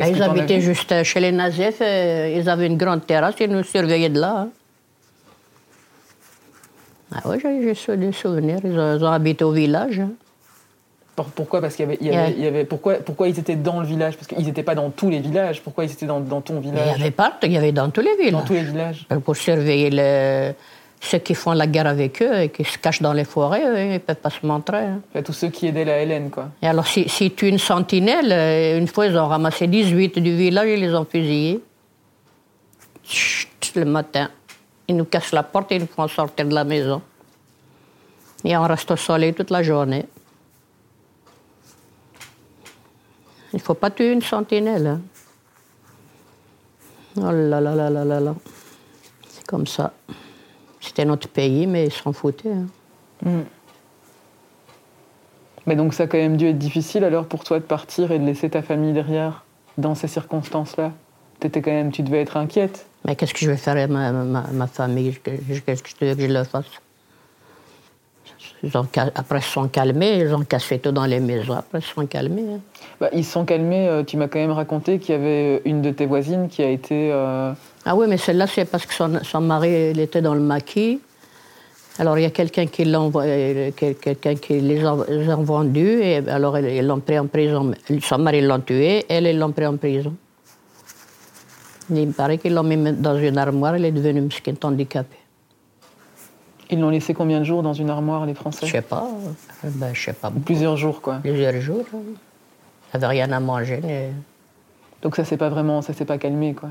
Ah, 0.01 0.09
Ils 0.09 0.21
habitaient 0.23 0.61
juste 0.61 1.03
chez 1.05 1.21
les 1.21 1.31
Nazifs, 1.31 1.81
euh, 1.81 2.35
ils 2.37 2.49
avaient 2.49 2.67
une 2.67 2.77
grande 2.77 3.07
terrasse, 3.07 3.37
ils 3.41 3.49
nous 3.51 3.63
surveillaient 3.63 4.09
de 4.09 4.21
là. 4.21 4.35
hein. 4.41 4.49
Ah 7.15 7.21
oui, 7.27 7.39
j'ai 7.41 7.75
sou- 7.75 7.95
des 7.95 8.11
souvenirs. 8.13 8.59
Ils 8.65 8.77
ont, 8.79 8.97
ils 8.97 9.05
ont 9.05 9.13
habité 9.13 9.45
au 9.45 9.53
village. 9.53 10.01
hein. 10.01 10.11
Pour- 11.15 11.27
Pourquoi? 11.27 11.61
Parce 11.61 11.77
qu'il 11.77 11.85
y 11.85 11.87
avait, 11.89 11.99
il 12.01 12.07
y 12.09 12.37
il 12.39 12.45
y 12.45 12.47
avait- 12.49 12.65
pourquoi, 12.65 12.95
pourquoi 12.95 13.29
ils 13.29 13.39
étaient 13.39 13.55
dans 13.55 13.79
le 13.79 13.87
village? 13.87 14.17
Parce 14.17 14.27
qu'ils 14.27 14.45
n'étaient 14.45 14.65
pas 14.65 14.75
dans 14.75 14.91
tous 14.91 15.11
les 15.11 15.21
villages. 15.21 15.63
Pourquoi 15.63 15.85
ils 15.85 15.93
étaient 15.93 16.07
dans, 16.07 16.19
dans 16.19 16.41
ton 16.41 16.55
Mais 16.55 16.61
il 16.63 16.67
y 16.69 16.71
village? 16.73 17.01
avait 17.01 17.11
partout, 17.13 17.47
il 17.47 17.53
y 17.53 17.57
avait 17.57 17.71
dans 17.71 17.89
tous 17.91 18.01
les 18.01 18.17
Dans 18.17 18.41
villages. 18.41 18.45
tous 18.49 18.53
les 18.55 18.65
villages. 18.65 19.07
Pour 19.25 19.37
surveiller 19.37 19.91
le- 19.93 20.53
ceux 21.05 21.19
qui 21.19 21.35
font 21.35 21.53
la 21.53 21.67
guerre 21.67 21.87
avec 21.87 22.21
eux 22.23 22.35
et 22.43 22.49
qui 22.49 22.65
se 22.65 22.79
cachent 22.79 23.03
dans 23.03 23.13
les 23.13 23.25
forêts, 23.25 23.63
eux, 23.65 23.79
ils 23.79 23.93
ne 23.93 23.99
peuvent 23.99 24.17
pas 24.17 24.31
se 24.31 24.45
montrer. 24.47 24.79
hein. 24.85 25.01
Enfin, 25.11 25.23
tous 25.23 25.33
ceux 25.33 25.49
qui 25.49 25.67
aidaient 25.67 25.85
la 25.85 25.99
Hélène, 26.01 26.31
quoi. 26.31 26.51
Et 26.63 26.67
alors, 26.67 26.87
si, 26.87 27.09
si 27.09 27.31
tu 27.33 27.47
es 27.47 27.49
une 27.51 27.59
sentinelle, 27.59 28.33
euh, 28.33 28.79
une 28.79 28.89
fois, 28.89 29.07
ils 29.07 29.17
ont 29.17 29.27
ramassé 29.29 29.67
18 29.67 30.19
du 30.19 30.35
village 30.37 30.67
et 30.69 30.75
ils 30.75 30.81
les 30.81 30.95
ont 30.95 31.05
fusillés. 31.05 31.61
Chut, 33.05 33.73
le 33.77 33.85
matin. 33.85 34.31
Ils 34.89 34.97
nous 34.97 35.05
cassent 35.05 35.33
la 35.33 35.43
porte 35.43 35.73
et 35.73 35.77
ils 35.77 35.81
nous 35.83 35.87
font 35.89 36.07
sortir 36.09 36.47
de 36.47 36.55
la 36.55 36.65
maison. 36.65 37.03
Et 38.45 38.57
on 38.57 38.63
reste 38.63 38.91
au 38.91 38.97
soleil 38.97 39.33
toute 39.35 39.51
la 39.51 39.63
journée. 39.63 40.05
Il 43.53 43.57
ne 43.57 43.63
faut 43.63 43.75
pas 43.75 43.91
tuer 43.91 44.13
une 44.13 44.23
sentinelle. 44.23 44.87
hein. 44.87 45.01
Oh 47.17 47.31
là 47.31 47.61
là 47.61 47.75
là 47.75 47.89
là 47.91 48.05
là 48.05 48.21
là. 48.21 48.35
C'est 49.29 49.47
comme 49.47 49.67
ça. 49.67 49.93
C'était 50.95 51.07
notre 51.09 51.27
pays, 51.27 51.67
mais 51.67 51.87
ils 51.87 51.93
s'en 51.93 52.13
foutaient. 52.13 52.53
hein. 53.27 53.43
Mais 55.67 55.75
donc 55.75 55.93
ça 55.93 56.05
a 56.05 56.07
quand 56.07 56.19
même 56.19 56.37
dû 56.37 56.47
être 56.47 56.59
difficile 56.59 57.03
alors 57.03 57.27
pour 57.27 57.43
toi 57.43 57.59
de 57.59 57.65
partir 57.65 58.13
et 58.13 58.21
de 58.21 58.25
laisser 58.25 58.49
ta 58.49 58.63
famille 58.63 58.93
derrière 58.93 59.45
dans 59.77 59.97
ces 59.97 60.07
circonstances-là? 60.07 60.93
T'étais 61.41 61.63
quand 61.63 61.73
même, 61.73 61.91
tu 61.91 62.03
devais 62.05 62.21
être 62.21 62.37
inquiète. 62.37 62.87
Mais 63.05 63.17
qu'est-ce 63.17 63.35
que 63.35 63.41
je 63.41 63.51
vais 63.51 63.57
faire 63.57 63.77
à 63.77 63.89
ma, 63.89 64.13
ma, 64.13 64.43
ma 64.53 64.67
famille? 64.69 65.19
Qu'est-ce 65.19 65.83
que 65.83 65.89
tu 65.99 66.05
veux 66.05 66.15
que 66.15 66.29
je 66.29 66.33
le 66.33 66.45
fasse? 66.45 66.67
Ont 68.77 68.87
Après, 69.15 69.39
ils 69.39 69.43
se 69.43 69.51
sont 69.51 69.69
calmés, 69.69 70.19
ils 70.21 70.35
ont 70.35 70.45
cassé 70.45 70.79
tout 70.79 70.93
dans 70.93 71.05
les 71.07 71.21
maisons. 71.21 71.55
Après, 71.55 71.79
ils 71.81 71.83
se 71.83 71.93
sont 71.95 72.07
calmés. 72.07 72.45
hein. 72.55 72.61
Bah, 73.01 73.09
ils 73.13 73.25
se 73.25 73.33
sont 73.33 73.45
calmés. 73.45 73.89
euh, 73.89 74.03
tu 74.05 74.17
m'as 74.17 74.29
quand 74.29 74.39
même 74.39 74.53
raconté 74.53 74.99
qu'il 74.99 75.15
y 75.15 75.19
avait 75.19 75.63
une 75.65 75.83
de 75.83 75.91
tes 75.91 76.07
voisines 76.07 76.49
qui 76.49 76.63
a 76.63 76.69
été. 76.71 77.11
euh, 77.13 77.53
Ah 77.85 77.95
oui, 77.97 78.07
mais 78.09 78.17
celle-là, 78.19 78.47
c'est 78.47 78.65
parce 78.65 78.87
que 78.87 78.95
son, 78.95 79.21
son 79.23 79.41
mari 79.41 79.91
il 79.93 80.01
était 80.01 80.23
dans 80.23 80.35
le 80.35 80.41
maquis. 80.41 81.01
Alors, 81.99 82.19
il 82.19 82.23
y 82.23 82.25
a 82.27 82.31
quelqu'un 82.31 82.67
qui, 82.67 82.85
l'a 82.85 83.01
quelqu'un 83.77 84.35
qui 84.35 84.61
les 84.61 84.85
a, 84.85 84.97
les 85.09 85.31
a 85.31 85.37
vendus, 85.37 86.01
et 86.03 86.17
alors 86.29 86.59
ils 86.59 86.67
ils 86.79 86.87
l'ont 86.87 86.99
pris 87.01 87.19
en 87.19 87.27
prison. 87.27 87.73
Son 88.01 88.19
mari 88.19 88.41
l'a 88.41 88.59
tué, 88.59 89.05
elle, 89.09 89.27
ils 89.27 89.39
l'ont 89.39 89.53
pris 89.53 89.67
en 89.67 89.77
prison. 89.77 90.13
Il 91.91 92.07
me 92.09 92.13
paraît 92.13 92.39
qu'ils 92.39 92.55
l'ont 92.55 92.63
mis 92.65 92.77
dans 92.95 93.17
une 93.17 93.39
armoire, 93.39 93.75
elle 93.77 93.85
est 93.85 93.93
devenue 93.93 94.23
mesquine 94.23 94.57
handicapée. 94.63 95.19
Ils 96.71 96.81
l'ont 96.81 96.91
laissé 96.91 97.13
combien 97.15 97.41
de 97.41 97.45
jours 97.45 97.63
dans 97.63 97.75
une 97.75 97.91
armoire, 97.91 98.25
les 98.27 98.35
Français 98.35 98.67
Je 98.67 98.73
sais 98.73 98.83
pas, 98.83 99.07
euh, 99.65 99.69
ben, 99.75 99.95
je 99.95 100.03
sais 100.03 100.13
pas. 100.15 100.31
Plusieurs 100.45 100.77
jours, 100.77 101.01
quoi. 101.03 101.17
plusieurs 101.17 101.61
jours. 101.61 101.85
hein. 101.95 101.99
Il 102.95 102.99
n'y 102.99 103.05
avait 103.05 103.07
rien 103.07 103.31
à 103.33 103.41
manger. 103.41 103.81
mais- 103.83 104.13
Donc 105.03 105.17
ça 105.17 105.25
s'est 105.25 105.37
pas 105.37 105.49
vraiment, 105.51 105.83
ça 105.83 105.93
s'est 105.93 106.05
pas 106.07 106.17
calmé, 106.19 106.55
quoi. 106.55 106.71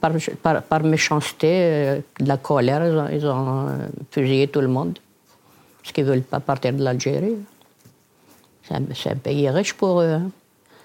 Par, 0.00 0.12
par, 0.42 0.62
par 0.62 0.82
méchanceté, 0.82 1.48
euh, 1.50 2.00
de 2.20 2.26
la 2.28 2.36
colère, 2.38 2.86
ils 2.86 2.96
ont, 2.96 3.08
ils 3.12 3.26
ont, 3.26 3.68
euh, 3.68 3.86
fusillé 4.10 4.48
tout 4.48 4.60
le 4.62 4.68
monde. 4.68 4.98
Parce 5.82 5.92
qu'ils 5.92 6.04
ne 6.06 6.10
veulent 6.10 6.22
pas 6.22 6.40
partir 6.40 6.72
de 6.72 6.82
l'Algérie. 6.82 7.36
C'est 8.94 9.10
un, 9.10 9.16
pays 9.16 9.48
riche 9.50 9.74
pour 9.74 10.00
eux. 10.00 10.12
hein. 10.12 10.30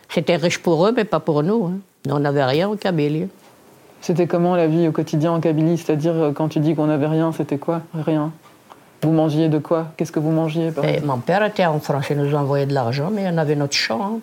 C'était 0.10 0.36
riche 0.36 0.60
pour 0.60 0.86
eux, 0.86 0.92
mais 0.96 1.06
pas 1.06 1.20
pour 1.20 1.44
nous. 1.44 1.66
hein. 1.66 1.78
Nous, 2.06 2.16
on 2.16 2.20
n'avait 2.20 2.44
rien 2.44 2.68
au 2.70 2.76
Kabylie. 2.76 3.28
C'était 4.06 4.28
comment 4.28 4.56
la 4.56 4.68
vie 4.68 4.88
au 4.88 4.92
quotidien 4.92 5.32
en 5.32 5.40
Kabylie? 5.40 5.80
C'est-à-dire, 5.80 6.14
euh, 6.14 6.32
quand 6.32 6.48
tu 6.48 6.60
dis 6.60 6.76
qu'on 6.76 6.86
n'avait 6.86 7.08
rien, 7.08 7.32
c'était 7.32 7.58
quoi? 7.58 7.82
Rien. 7.96 8.32
Vous 9.02 9.12
mangiez 9.12 9.50
de 9.50 9.58
quoi? 9.58 9.88
Qu'est-ce 9.98 10.12
que 10.12 10.20
vous 10.20 10.30
mangiez 10.30 10.70
par 10.72 10.86
Et 10.86 10.90
exemple? 10.98 11.08
mon 11.08 11.18
père 11.18 11.44
était 11.44 11.66
en 11.66 11.80
France, 11.80 12.06
il 12.12 12.18
nous 12.18 12.36
envoyait 12.36 12.68
de 12.68 12.74
l'argent, 12.76 13.10
mais 13.12 13.26
on 13.28 13.38
avait 13.40 13.56
notre 13.56 13.74
champ. 13.74 14.00
hein. 14.04 14.20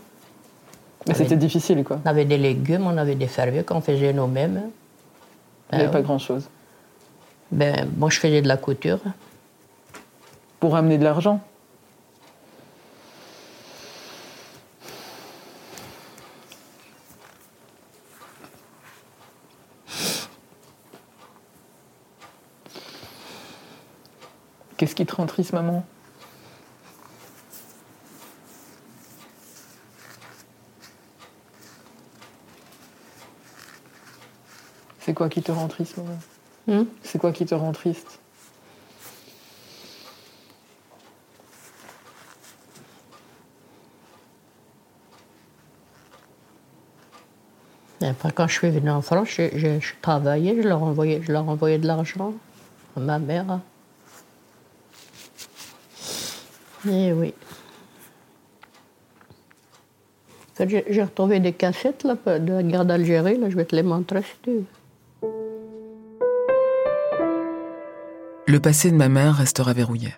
Mais 1.08 1.14
c'était 1.14 1.34
difficile, 1.36 1.82
quoi. 1.82 1.98
On 2.04 2.08
avait 2.08 2.24
des 2.24 2.38
légumes, 2.38 2.86
on 2.86 2.96
avait 2.96 3.16
des 3.16 3.26
fermiers 3.26 3.64
qu'on 3.64 3.80
faisait 3.80 4.12
nous-mêmes. 4.12 4.62
Il 5.72 5.78
n'y 5.78 5.80
avait 5.80 5.88
Ah 5.88 5.92
pas 5.94 5.98
oui. 5.98 6.04
grand-chose. 6.04 6.48
Ben, 7.50 7.88
moi, 7.96 8.08
je 8.08 8.20
faisais 8.20 8.40
de 8.40 8.46
la 8.46 8.56
couture. 8.56 9.00
Pour 10.60 10.74
ramener 10.74 10.96
de 10.96 11.02
l'argent? 11.02 11.40
Qu'est-ce 24.82 24.96
qui 24.96 25.06
te 25.06 25.14
rend 25.14 25.26
triste, 25.26 25.52
maman? 25.52 25.84
C'est 34.98 35.14
quoi 35.14 35.28
qui 35.28 35.40
te 35.40 35.52
rend 35.52 35.68
triste, 35.68 35.98
maman? 35.98 36.18
Hmm? 36.66 36.86
C'est 37.04 37.20
quoi 37.20 37.30
qui 37.30 37.46
te 37.46 37.54
rend 37.54 37.70
triste? 37.70 38.18
Après, 48.00 48.32
quand 48.32 48.48
je 48.48 48.54
suis 48.54 48.70
venue 48.70 48.90
en 48.90 49.00
France, 49.00 49.28
je, 49.28 49.56
je- 49.56 49.78
je 49.78 49.92
travaillais, 50.02 50.60
je 50.60 50.66
leur 50.66 50.82
envoyais, 50.82 51.22
je 51.22 51.30
leur 51.30 51.48
envoyais 51.48 51.78
de 51.78 51.86
l'argent 51.86 52.34
à 52.96 52.98
ma 53.00 53.20
mère. 53.20 53.60
Et 56.88 57.12
oui. 57.12 57.34
J'ai 60.58 61.02
retrouvé 61.02 61.40
des 61.40 61.52
cassettes 61.52 62.04
là, 62.04 62.16
de 62.38 62.52
la 62.52 62.62
guerre 62.62 62.84
d'Algérie. 62.84 63.38
Je 63.48 63.56
vais 63.56 63.64
te 63.64 63.74
les 63.74 63.82
montrer 63.82 64.22
si 64.22 64.34
tu. 64.42 64.50
Le 68.46 68.58
passé 68.60 68.90
de 68.90 68.96
ma 68.96 69.08
mère 69.08 69.36
restera 69.36 69.72
verrouillé. 69.72 70.14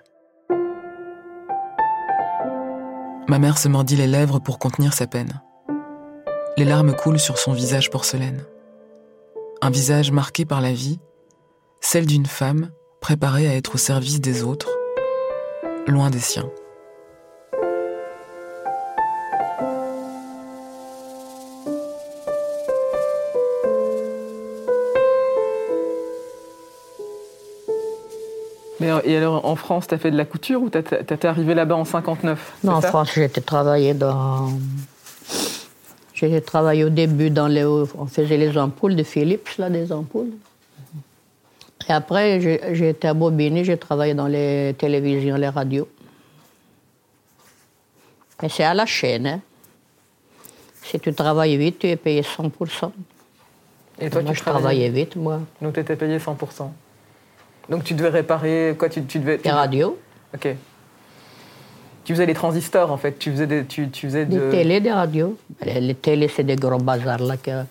Ma 3.28 3.38
mère 3.38 3.59
se 3.59 3.68
mordit 3.68 3.97
les 3.97 4.06
lèvres 4.06 4.38
pour 4.38 4.59
contenir 4.59 4.92
sa 4.92 5.06
peine. 5.06 5.40
Les 6.56 6.64
larmes 6.64 6.94
coulent 6.94 7.18
sur 7.18 7.38
son 7.38 7.52
visage 7.52 7.90
porcelaine. 7.90 8.44
Un 9.62 9.71
visage 9.71 10.11
marqué 10.11 10.44
par 10.44 10.61
la 10.61 10.73
vie, 10.73 10.99
celle 11.80 12.06
d'une 12.06 12.26
femme 12.26 12.71
préparée 13.00 13.49
à 13.49 13.54
être 13.54 13.76
au 13.76 13.78
service 13.78 14.21
des 14.21 14.42
autres, 14.42 14.74
loin 15.87 16.11
des 16.11 16.21
siens. 16.21 16.49
Mais, 28.81 28.91
euh, 28.91 28.99
et 29.05 29.17
alors, 29.17 29.45
en 29.47 29.57
France, 29.57 29.87
t'as 29.87 29.99
fait 29.99 30.11
de 30.11 30.17
la 30.17 30.25
couture 30.25 30.61
ou 30.62 30.69
t'as- 30.69 30.83
t'as- 30.83 31.03
t'es 31.05 31.26
arrivé 31.29 31.55
là-bas 31.55 31.76
en 31.76 31.85
59 31.85 32.53
c'est 32.61 32.67
Non, 32.67 32.75
en 32.75 32.81
ça? 32.81 32.88
France, 32.88 33.11
j'ai 33.14 33.25
été 33.25 33.41
travailler 33.41 33.95
dans. 33.95 34.49
J'ai 36.12 36.41
travaillé 36.41 36.85
au 36.85 36.88
début 36.91 37.31
dans 37.31 37.47
les. 37.47 37.64
On 37.64 38.07
faisait 38.07 38.37
les 38.37 38.57
ampoules 38.59 38.97
de 38.97 39.03
Philips, 39.03 39.49
là, 39.59 39.71
des 39.71 39.93
ampoules. 39.93 40.31
Et 41.88 41.93
après, 41.93 42.41
j'ai 42.75 42.88
été 42.91 43.09
à 43.09 43.14
Bobigny, 43.14 43.64
j'ai 43.64 43.76
travaillé 43.76 44.14
dans 44.14 44.26
les 44.26 44.75
télévisions, 44.79 45.37
les 45.37 45.49
radios. 45.49 45.88
Mais 48.43 48.49
c'est 48.49 48.64
à 48.64 48.75
la 48.75 48.87
chaîne. 48.87 49.26
hein. 49.26 49.41
Si 50.83 50.99
tu 51.00 51.12
travailles 51.14 51.57
vite, 51.57 51.79
tu 51.79 51.88
es 51.88 51.97
payé 51.97 52.23
100%. 52.23 52.91
Et 54.00 54.11
toi, 54.11 54.23
moi, 54.23 54.33
tu 54.33 54.38
je 54.38 54.43
travaillais 54.43 54.88
vite, 54.88 55.17
moi. 55.17 55.41
Donc, 55.62 55.75
tu 55.75 55.81
étais 55.81 55.97
payé 55.97 56.19
100%. 56.19 56.69
Donc, 57.69 57.85
tu 57.85 57.95
devais 57.95 58.09
réparer. 58.11 58.75
Quoi 58.79 58.88
tu, 58.88 59.05
tu 59.05 59.19
devais. 59.19 59.41
Les 59.45 59.50
radios, 59.50 59.99
Ok. 60.35 60.49
Tu 62.05 62.12
faisais 62.12 62.26
les 62.26 62.35
transistors, 62.35 62.91
en 62.93 62.99
fait. 62.99 63.19
Tu 63.19 63.31
faisais 63.31 63.47
des. 63.47 63.64
Tu, 63.64 63.88
tu 63.88 64.07
faisais 64.09 64.26
des 64.26 64.37
de... 64.37 64.50
télés, 64.50 64.81
des 64.81 64.91
radios. 64.93 65.38
Les, 65.64 65.81
les 65.81 65.95
télés, 65.95 66.29
c'est 66.29 66.45
des 66.45 66.57
gros 66.57 66.76
bazars. 66.79 67.21
Là, 67.23 67.37
que, 67.38 67.62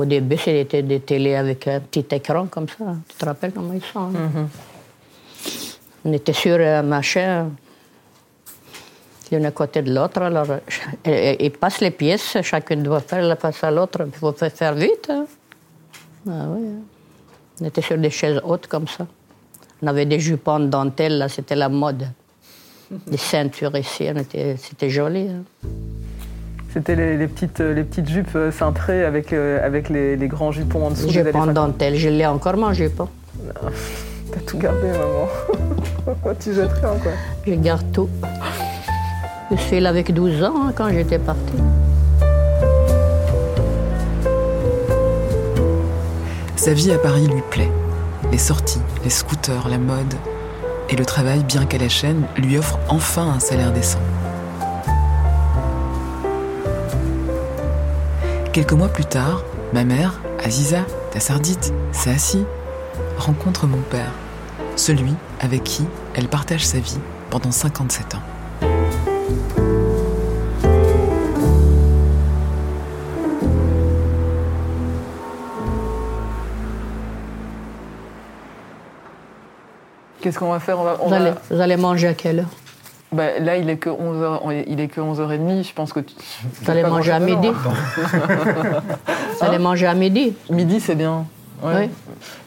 au 0.00 0.04
début, 0.04 0.36
c'était 0.36 0.82
des 0.82 1.00
télés 1.00 1.34
avec 1.34 1.66
un 1.68 1.80
petit 1.80 2.06
écran 2.14 2.46
comme 2.46 2.66
ça. 2.68 2.96
Tu 3.08 3.16
te 3.16 3.24
rappelles 3.24 3.52
comment 3.52 3.72
ils 3.72 3.82
sont 3.82 4.00
hein? 4.00 4.10
Mhm. 4.12 4.48
On 6.04 6.12
était 6.12 6.32
sur 6.32 6.58
un 6.58 6.82
machin, 6.82 7.50
l'une 9.30 9.44
à 9.46 9.50
côté 9.50 9.82
de 9.82 9.92
l'autre. 9.94 10.22
Alors, 10.22 10.46
ils 11.04 11.50
passent 11.52 11.80
les 11.80 11.90
pièces, 11.90 12.36
chacune 12.42 12.82
doit 12.82 13.00
faire 13.00 13.22
la 13.22 13.36
passe 13.36 13.62
à 13.64 13.70
l'autre. 13.70 14.00
Il 14.06 14.12
faut 14.12 14.32
faire- 14.32 14.74
vite. 14.74 15.08
hein. 15.10 15.26
Ah 16.28 16.46
oui. 16.48 16.66
hein. 16.68 16.82
On 17.60 17.64
était 17.66 17.82
sur 17.82 17.98
des 17.98 18.10
chaises 18.10 18.40
hautes 18.44 18.66
comme 18.66 18.88
ça. 18.88 19.06
On 19.82 19.86
avait 19.86 20.06
des 20.06 20.20
jupons 20.20 20.60
de 20.60 20.66
dentelle, 20.66 21.18
là, 21.18 21.28
c'était 21.28 21.56
la 21.56 21.68
mode. 21.68 22.06
Des 23.06 23.16
ceintures 23.18 23.76
ici, 23.76 24.08
c'était 24.56 24.90
joli. 24.90 25.28
hein. 25.28 25.44
C'était 26.72 26.94
les, 26.94 27.16
les 27.16 27.26
petites, 27.26 27.58
les 27.58 27.82
petites 27.82 28.08
jupes 28.08 28.36
euh, 28.36 28.52
cintrées 28.52 29.04
avec, 29.04 29.32
euh, 29.32 29.64
avec 29.64 29.88
les, 29.88 30.16
les 30.16 30.28
grands 30.28 30.52
jupons 30.52 30.86
en 30.86 30.90
dessous. 30.90 31.08
De 31.08 31.12
50. 31.12 31.52
dentelle, 31.52 31.96
je 31.96 32.08
l'ai 32.08 32.26
encore 32.26 32.56
mon 32.56 32.72
jupon. 32.72 33.08
T'as 34.32 34.40
tout 34.46 34.58
gardé, 34.58 34.86
maman. 34.88 36.34
tu 36.40 36.54
jettes 36.54 36.70
rien, 36.72 36.94
quoi? 37.02 37.12
Je 37.44 37.54
garde 37.54 37.90
tout. 37.92 38.08
Je 39.50 39.56
suis 39.56 39.80
là 39.80 39.88
avec 39.88 40.14
12 40.14 40.44
ans 40.44 40.54
hein, 40.68 40.72
quand 40.76 40.90
j'étais 40.90 41.18
partie. 41.18 41.40
Sa 46.54 46.72
vie 46.72 46.92
à 46.92 46.98
Paris 46.98 47.26
lui 47.26 47.42
plaît. 47.50 47.70
Les 48.30 48.38
sorties, 48.38 48.82
les 49.02 49.10
scooters, 49.10 49.68
la 49.68 49.78
mode. 49.78 50.14
Et 50.88 50.94
le 50.94 51.04
travail, 51.04 51.42
bien 51.42 51.64
qu'à 51.64 51.78
la 51.78 51.88
chaîne, 51.88 52.22
lui 52.36 52.58
offre 52.58 52.78
enfin 52.88 53.28
un 53.28 53.40
salaire 53.40 53.72
décent. 53.72 53.98
Quelques 58.52 58.72
mois 58.72 58.88
plus 58.88 59.04
tard, 59.04 59.44
ma 59.72 59.84
mère, 59.84 60.20
Aziza, 60.44 60.84
Tassardite, 61.12 61.72
Saassi, 61.92 62.44
rencontre 63.16 63.66
mon 63.66 63.80
père, 63.80 64.10
celui 64.76 65.14
avec 65.40 65.62
qui 65.64 65.84
elle 66.14 66.28
partage 66.28 66.66
sa 66.66 66.78
vie 66.78 66.98
pendant 67.30 67.52
57 67.52 68.14
ans. 68.16 68.22
Qu'est-ce 80.20 80.38
qu'on 80.38 80.50
va 80.50 80.60
faire? 80.60 80.78
On 80.78 80.84
va, 80.84 80.98
on 81.00 81.04
Vous, 81.04 81.10
va- 81.10 81.16
allez, 81.16 81.32
vous 81.50 81.60
allez 81.60 81.76
manger 81.76 82.08
à 82.08 82.14
quelle 82.14 82.40
heure? 82.40 82.48
Bah, 83.12 83.38
Là, 83.40 83.56
il 83.56 83.68
est 83.68 83.76
que 83.76 83.90
11h, 83.90 84.64
il 84.68 84.80
est 84.80 84.88
que 84.88 85.00
11h30. 85.00 85.66
Je 85.68 85.72
pense 85.72 85.92
que 85.92 86.00
tu. 86.00 86.14
Pas 86.64 86.74
manger 86.88 87.12
à 87.12 87.18
midi 87.20 87.48
dehors. 87.48 87.74
Vous 89.38 89.44
allez 89.44 89.58
manger 89.58 89.86
à 89.86 89.94
midi 89.94 90.34
Midi, 90.48 90.80
c'est 90.80 90.94
bien. 90.94 91.26
Ouais. 91.62 91.72
Oui. 91.74 91.90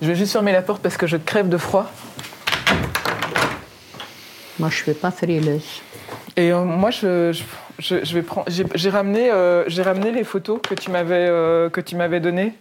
Je 0.01 0.07
vais 0.07 0.15
juste 0.15 0.31
fermer 0.33 0.51
la 0.53 0.61
porte 0.61 0.81
parce 0.81 0.97
que 0.97 1.05
je 1.07 1.17
crève 1.17 1.49
de 1.49 1.57
froid. 1.57 1.85
Moi, 4.59 4.69
je 4.69 4.79
ne 4.79 4.83
suis 4.83 4.93
pas 4.93 5.11
frileuse. 5.11 5.81
Et 6.37 6.51
euh, 6.51 6.63
moi, 6.63 6.89
je, 6.91 7.31
je, 7.31 7.43
je- 7.79 8.03
je 8.05 8.13
vais 8.13 8.21
prendre. 8.21 8.47
J'ai 8.49 8.89
ramené, 8.89 9.31
euh, 9.31 9.63
j'ai 9.67 9.81
ramené 9.83 10.11
les 10.11 10.23
photos 10.23 10.59
que 10.61 10.73
tu 10.75 10.89
m'avais 10.91 11.27
euh, 11.27 11.69
que 11.69 11.81
tu 11.81 11.95
m'avais 11.95 12.19
données. 12.19 12.53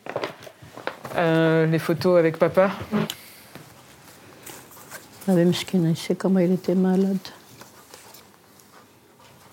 Euh, 1.16 1.66
les 1.66 1.78
photos 1.78 2.18
avec 2.18 2.38
papa. 2.38 2.70
Vous 2.90 2.98
savez, 5.26 5.94
sait 5.94 6.14
comment 6.14 6.40
il 6.40 6.52
était 6.52 6.74
malade. 6.74 7.16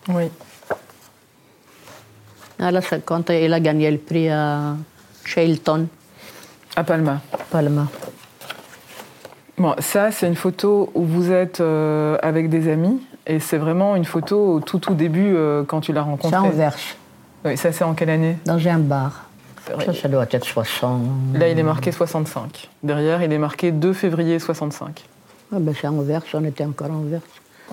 Oui. 0.08 0.30
Ah, 2.60 2.72
là, 2.72 2.82
c'est 2.82 3.04
quand 3.06 3.30
il 3.30 3.54
a 3.54 3.60
gagné 3.60 3.90
le 3.92 3.98
prix 3.98 4.30
à 4.30 4.76
chez 5.24 5.46
Hilton, 5.46 5.88
À 6.76 6.84
Palma. 6.84 7.22
Palma. 7.52 7.88
Bon, 9.58 9.76
ça, 9.80 10.12
c'est 10.12 10.28
une 10.28 10.36
photo 10.36 10.90
où 10.94 11.04
vous 11.04 11.32
êtes 11.32 11.60
euh, 11.62 12.18
avec 12.22 12.50
des 12.50 12.70
amis. 12.72 13.02
Et 13.28 13.40
c'est 13.40 13.58
vraiment 13.58 13.96
une 13.96 14.06
photo 14.06 14.56
au 14.56 14.60
tout, 14.60 14.80
tout 14.80 14.94
début 14.96 15.36
euh, 15.36 15.64
quand 15.64 15.82
tu 15.82 15.94
l'as 15.94 16.02
C'est 16.02 16.10
rencontré. 16.10 16.38
en 16.38 16.50
verse, 16.50 16.96
Oui, 17.46 17.58
ça, 17.58 17.72
c'est 17.72 17.84
en 17.84 17.94
quelle 17.94 18.10
année? 18.10 18.38
Dans 18.46 18.66
un 18.68 18.80
bar. 18.80 19.26
Ça, 19.86 19.94
ça 19.94 20.08
doit 20.08 20.26
être 20.32 20.46
60. 20.46 21.02
Là, 21.36 21.48
il 21.50 21.60
est 21.60 21.64
marqué 21.64 21.92
65. 21.92 22.70
Derrière, 22.82 23.22
il 23.22 23.32
est 23.32 23.38
marqué 23.38 23.72
2 23.72 23.94
février 23.94 24.40
65. 24.40 25.04
Ah, 25.54 25.58
ben, 25.60 25.76
c'est 25.80 25.88
en 25.88 26.02
verse, 26.02 26.26
on 26.34 26.44
était 26.44 26.66
encore 26.66 26.90
en 26.90 27.02
verse. 27.02 27.24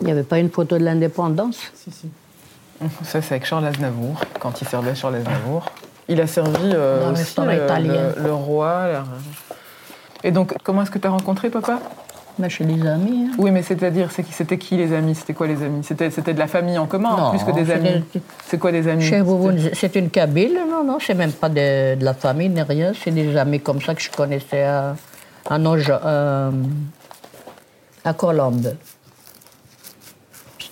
Il 0.00 0.06
n'y 0.06 0.12
avait 0.12 0.22
pas 0.22 0.38
une 0.38 0.50
photo 0.50 0.76
de 0.78 0.84
l'indépendance 0.84 1.58
Si, 1.74 1.90
si. 1.90 2.08
Ça, 3.04 3.22
c'est 3.22 3.34
avec 3.36 3.46
Charles 3.46 3.66
Aznavour, 3.66 4.20
quand 4.40 4.60
il 4.60 4.68
servait 4.68 4.94
Charles 4.94 5.16
Aznavour. 5.16 5.64
Il 6.08 6.20
a 6.20 6.26
servi 6.26 6.70
euh, 6.74 7.06
le 7.06 7.12
aussi 7.12 7.34
euh, 7.40 7.78
le, 8.18 8.22
le 8.24 8.32
roi. 8.34 8.86
la- 8.92 9.04
Et 10.22 10.30
donc, 10.30 10.54
comment 10.62 10.82
est-ce 10.82 10.90
que 10.90 10.98
tu 10.98 11.06
as 11.06 11.10
rencontré 11.10 11.48
papa? 11.50 11.80
Ben, 12.38 12.50
Chez 12.50 12.64
des 12.64 12.86
amis. 12.86 13.28
hein. 13.30 13.34
Oui, 13.38 13.50
mais 13.50 13.62
c'est-à-dire, 13.62 14.10
c'était 14.12 14.58
qui 14.58 14.76
les 14.76 14.92
amis? 14.92 15.14
C'était 15.14 15.32
quoi 15.32 15.46
les 15.46 15.62
amis? 15.62 15.82
C'était 15.82 16.34
de 16.34 16.38
la 16.38 16.46
famille 16.46 16.76
en 16.76 16.84
commun, 16.86 17.16
Non, 17.16 17.30
plus 17.30 17.42
que 17.44 17.50
des 17.52 17.70
amis 17.70 18.04
des- 18.12 18.20
C'est 18.44 18.58
quoi 18.58 18.72
des 18.72 18.86
amis? 18.88 19.02
Chez 19.02 19.22
vous, 19.22 19.50
c'est 19.72 19.96
une 19.96 20.10
Kabyle 20.10 20.58
Non, 20.70 20.84
non, 20.84 20.98
c'est 21.00 21.14
même 21.14 21.32
pas 21.32 21.48
de, 21.48 21.94
de 21.94 22.04
la 22.04 22.12
famille 22.12 22.50
ni 22.50 22.60
rien. 22.60 22.92
C'est 23.02 23.10
des 23.10 23.34
amis 23.38 23.60
comme 23.60 23.80
ça 23.80 23.94
que 23.94 24.02
je 24.02 24.10
connaissais 24.10 24.64
à, 24.64 24.94
à, 25.48 25.56
euh, 25.58 26.50
à 28.04 28.12
Colombe. 28.12 28.74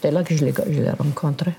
C'était 0.04 0.14
là 0.16 0.22
que 0.22 0.36
je 0.36 0.44
l'ai 0.44 0.52
je 0.70 0.82
l'ai 0.82 0.90
rencontré. 0.90 1.52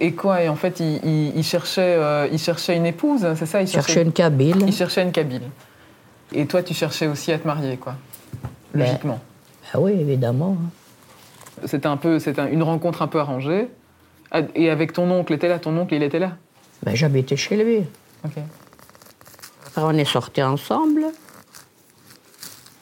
Et 0.00 0.12
quoi 0.14 0.42
Et 0.42 0.48
en 0.48 0.56
fait, 0.56 0.80
il, 0.80 0.98
il- 1.04 1.36
il 1.36 1.44
cherchait, 1.44 1.94
euh, 1.98 2.26
il 2.32 2.38
cherchait 2.38 2.74
une 2.74 2.86
épouse, 2.86 3.26
c'est 3.36 3.44
ça 3.44 3.60
il 3.60 3.66
Je 3.66 3.72
cherchais 3.72 4.00
une 4.00 4.12
Kabyle. 4.12 4.64
Il 4.66 4.72
cherchait 4.72 5.02
une 5.02 5.12
Kabyle. 5.12 5.42
Et 6.32 6.46
toi, 6.46 6.62
tu 6.62 6.72
cherchais 6.72 7.06
aussi 7.06 7.32
à 7.32 7.38
te 7.38 7.46
marier, 7.46 7.76
quoi. 7.76 7.96
Ben- 8.72 8.86
Logiquement. 8.86 9.20
Ah 9.74 9.78
oui, 9.80 9.92
évidemment. 9.92 10.56
C'était 11.66 11.86
un 11.86 11.98
peu, 11.98 12.18
c'était 12.18 12.40
un- 12.40 12.48
une 12.50 12.62
rencontre 12.62 13.02
un 13.02 13.08
peu 13.08 13.20
arrangée. 13.20 13.68
Et 14.54 14.70
avec 14.70 14.94
ton 14.94 15.10
oncle 15.10 15.34
était 15.34 15.48
là, 15.48 15.58
ton 15.58 15.76
oncle, 15.76 15.92
il 15.92 16.02
était 16.02 16.18
là. 16.18 16.32
Ben, 16.82 16.94
J'habitais 16.96 17.36
chez 17.36 17.62
lui. 17.62 17.80
Ok. 18.24 18.38
Après, 19.66 19.82
on 19.82 19.92
est 19.98 20.06
sortis 20.06 20.42
ensemble. 20.42 21.04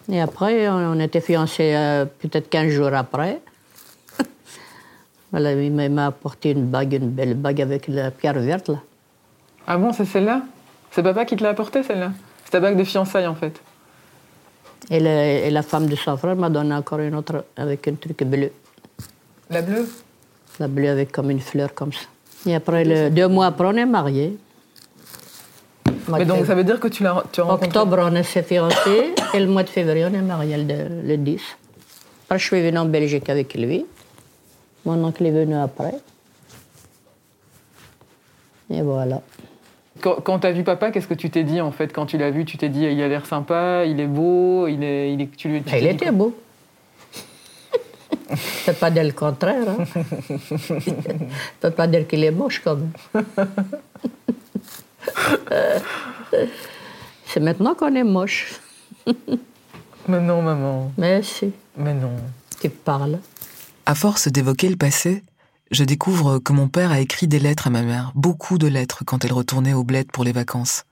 Et 0.09 0.21
après, 0.21 0.69
on 0.69 0.93
on 0.93 1.01
était 1.01 1.21
fiancés 1.21 1.73
euh, 1.75 2.05
peut-être 2.05 2.49
15 2.49 2.69
jours 2.71 2.95
après. 2.95 3.41
Voilà, 5.31 5.53
il 5.53 5.73
m'a- 5.73 6.07
apporté 6.07 6.51
une 6.51 6.67
bague, 6.67 6.93
une 6.95 7.11
belle 7.11 7.35
bague 7.35 7.61
avec 7.61 7.89
la 7.89 8.11
pierre 8.11 8.39
verte, 8.39 8.69
là. 8.69 8.79
Ah 9.67 9.77
bon, 9.79 9.93
c'est 9.93 10.05
celle-là? 10.05 10.43
C'est 10.91 11.03
papa 11.03 11.25
qui 11.25 11.37
te 11.37 11.43
l'a 11.43 11.51
apportée, 11.51 11.83
celle-là? 11.83 12.13
C'est 12.45 12.51
ta 12.53 12.61
bague 12.61 12.77
de 12.77 12.85
fiançailles, 12.85 13.27
en 13.29 13.35
fait. 13.35 13.61
Et, 14.91 14.99
le- 14.99 15.47
et 15.47 15.51
la 15.51 15.63
femme 15.63 15.87
de 15.87 15.95
son 15.95 16.17
frère 16.17 16.35
m'a 16.35 16.51
donné 16.51 16.75
encore 16.75 16.99
une 16.99 17.15
autre 17.15 17.45
avec 17.57 17.87
un 17.87 17.95
truc 17.95 18.25
bleu. 18.25 18.51
La 19.51 19.63
bleue? 19.63 19.89
La 20.59 20.67
bleue 20.69 20.89
avec 20.91 21.13
comme 21.13 21.31
une 21.31 21.41
fleur 21.41 21.75
comme 21.75 21.93
ça. 21.93 22.07
Et 22.47 22.55
après, 22.55 22.85
le, 22.85 23.11
deux 23.11 23.29
mois 23.29 23.47
après, 23.47 23.67
on 23.67 23.77
est 23.77 23.87
mariés. 23.87 24.37
Mais 26.09 26.25
donc 26.25 26.45
ça 26.47 26.55
veut 26.55 26.65
dire 26.65 26.81
que 26.81 26.89
tu 26.89 27.03
l'as 27.05 27.13
rencontré. 27.13 27.67
Octobre, 27.67 27.99
on 28.11 28.23
s'est 28.25 28.43
fiancés, 28.43 29.15
et 29.35 29.39
le 29.41 29.47
mois 29.47 29.63
de 29.63 29.69
février, 29.69 30.05
on 30.07 30.15
est 30.15 30.23
mariés 30.23 30.57
le, 30.57 31.07
le 31.07 31.17
10. 31.17 31.41
Après, 32.25 32.39
je 32.39 32.47
suis 32.47 32.61
venue 32.63 32.79
en 32.79 32.85
Belgique 32.87 33.29
avec 33.29 33.55
lui. 33.55 33.87
Mon 34.85 35.03
oncle 35.05 35.25
est 35.27 35.31
venu 35.31 35.55
après. 35.55 35.95
Et 38.71 38.83
voilà. 38.83 39.21
Quand, 40.01 40.17
quand 40.23 40.39
tu 40.41 40.47
as 40.47 40.53
vu 40.53 40.63
papa, 40.65 40.91
qu'est-ce 40.91 41.09
que 41.09 41.15
tu 41.15 41.29
t'es 41.31 41.45
dit 41.45 41.61
en 41.61 41.73
fait? 41.73 41.93
Quand 41.93 42.07
tu 42.07 42.17
l'as 42.17 42.31
vu, 42.31 42.45
tu 42.45 42.57
t'es 42.57 42.69
dit 42.69 42.85
il 42.85 43.03
a 43.03 43.09
l'air 43.09 43.27
sympa, 43.27 43.85
il 43.85 44.01
est 44.01 44.07
beau, 44.07 44.67
il 44.69 44.83
est. 44.83 45.13
Il, 45.13 45.21
est, 45.21 45.37
tu 45.37 45.63
Ah, 45.71 45.79
il 45.79 45.87
était 45.87 46.11
beau. 46.13 46.35
Je 48.31 48.67
peux 48.67 48.73
pas 48.75 48.91
dire 48.91 49.05
le 49.05 49.13
contraire. 49.13 49.69
Hein. 49.69 49.85
Je 50.41 50.75
peux 51.61 51.71
pas 51.71 51.87
dire 51.87 52.07
qu'il 52.07 52.23
est 52.25 52.31
moche 52.31 52.63
quand 52.65 52.77
même. 52.77 52.93
C'est 57.27 57.41
maintenant 57.41 57.75
qu'on 57.75 57.95
est 57.95 58.05
moche. 58.05 58.61
Mais 60.09 60.21
non, 60.21 60.43
maman. 60.43 60.93
Mais 60.97 61.23
si, 61.23 61.53
Mais 61.77 61.95
non. 61.95 62.13
tu 62.61 62.69
parles. 62.71 63.19
À 63.87 63.95
force 63.95 64.29
d'évoquer 64.29 64.69
le 64.69 64.77
passé, 64.77 65.25
je 65.71 65.85
découvre 65.85 66.39
que 66.39 66.53
mon 66.53 66.69
père 66.69 66.93
a 66.93 67.01
écrit 67.01 67.27
des 67.27 67.39
lettres 67.39 67.69
à 67.69 67.71
ma 67.71 67.83
mère, 67.83 68.13
beaucoup 68.15 68.59
de 68.59 68.67
lettres 68.67 69.05
quand 69.05 69.25
elle 69.25 69.33
retournait 69.33 69.73
au 69.73 69.85
bled 69.85 70.11
pour 70.13 70.25
les 70.25 70.33
vacances. 70.33 70.85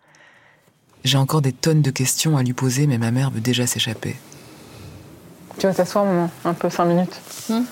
J'ai 1.04 1.18
encore 1.18 1.42
des 1.42 1.52
tonnes 1.52 1.82
de 1.82 1.90
questions 1.90 2.36
à 2.36 2.42
lui 2.42 2.54
poser, 2.54 2.86
mais 2.86 2.98
ma 2.98 3.10
mère 3.10 3.30
veut 3.30 3.40
déjà 3.40 3.66
s'échapper. 3.66 4.16
Tu 5.58 5.66
vas 5.66 5.74
t'asseoir, 5.74 6.04
maman, 6.04 6.30
un 6.44 6.54
peu, 6.54 6.70
cinq 6.70 6.86
minutes. 6.86 7.20
Hmm. 7.48 7.62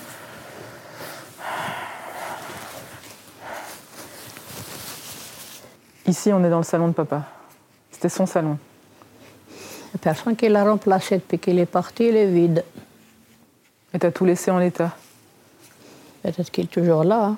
Ici, 6.07 6.31
on 6.31 6.43
est 6.43 6.49
dans 6.49 6.57
le 6.57 6.63
salon 6.63 6.89
de 6.89 6.93
papa. 6.93 7.29
C'était 7.91 8.09
son 8.09 8.25
salon. 8.25 8.57
La 9.93 9.99
personne 9.99 10.35
qui 10.35 10.47
l'a 10.47 10.63
remplacé 10.63 11.15
depuis 11.15 11.39
qu'il 11.39 11.59
est 11.59 11.65
parti, 11.65 12.07
il 12.07 12.15
est 12.15 12.31
vide. 12.31 12.63
Et 13.93 13.99
t'as 13.99 14.11
tout 14.11 14.25
laissé 14.25 14.51
en 14.51 14.59
l'état. 14.59 14.95
Peut-être 16.31 16.51
qu'il 16.51 16.65
est 16.65 16.67
toujours 16.67 17.03
là. 17.03 17.25
hein. 17.25 17.37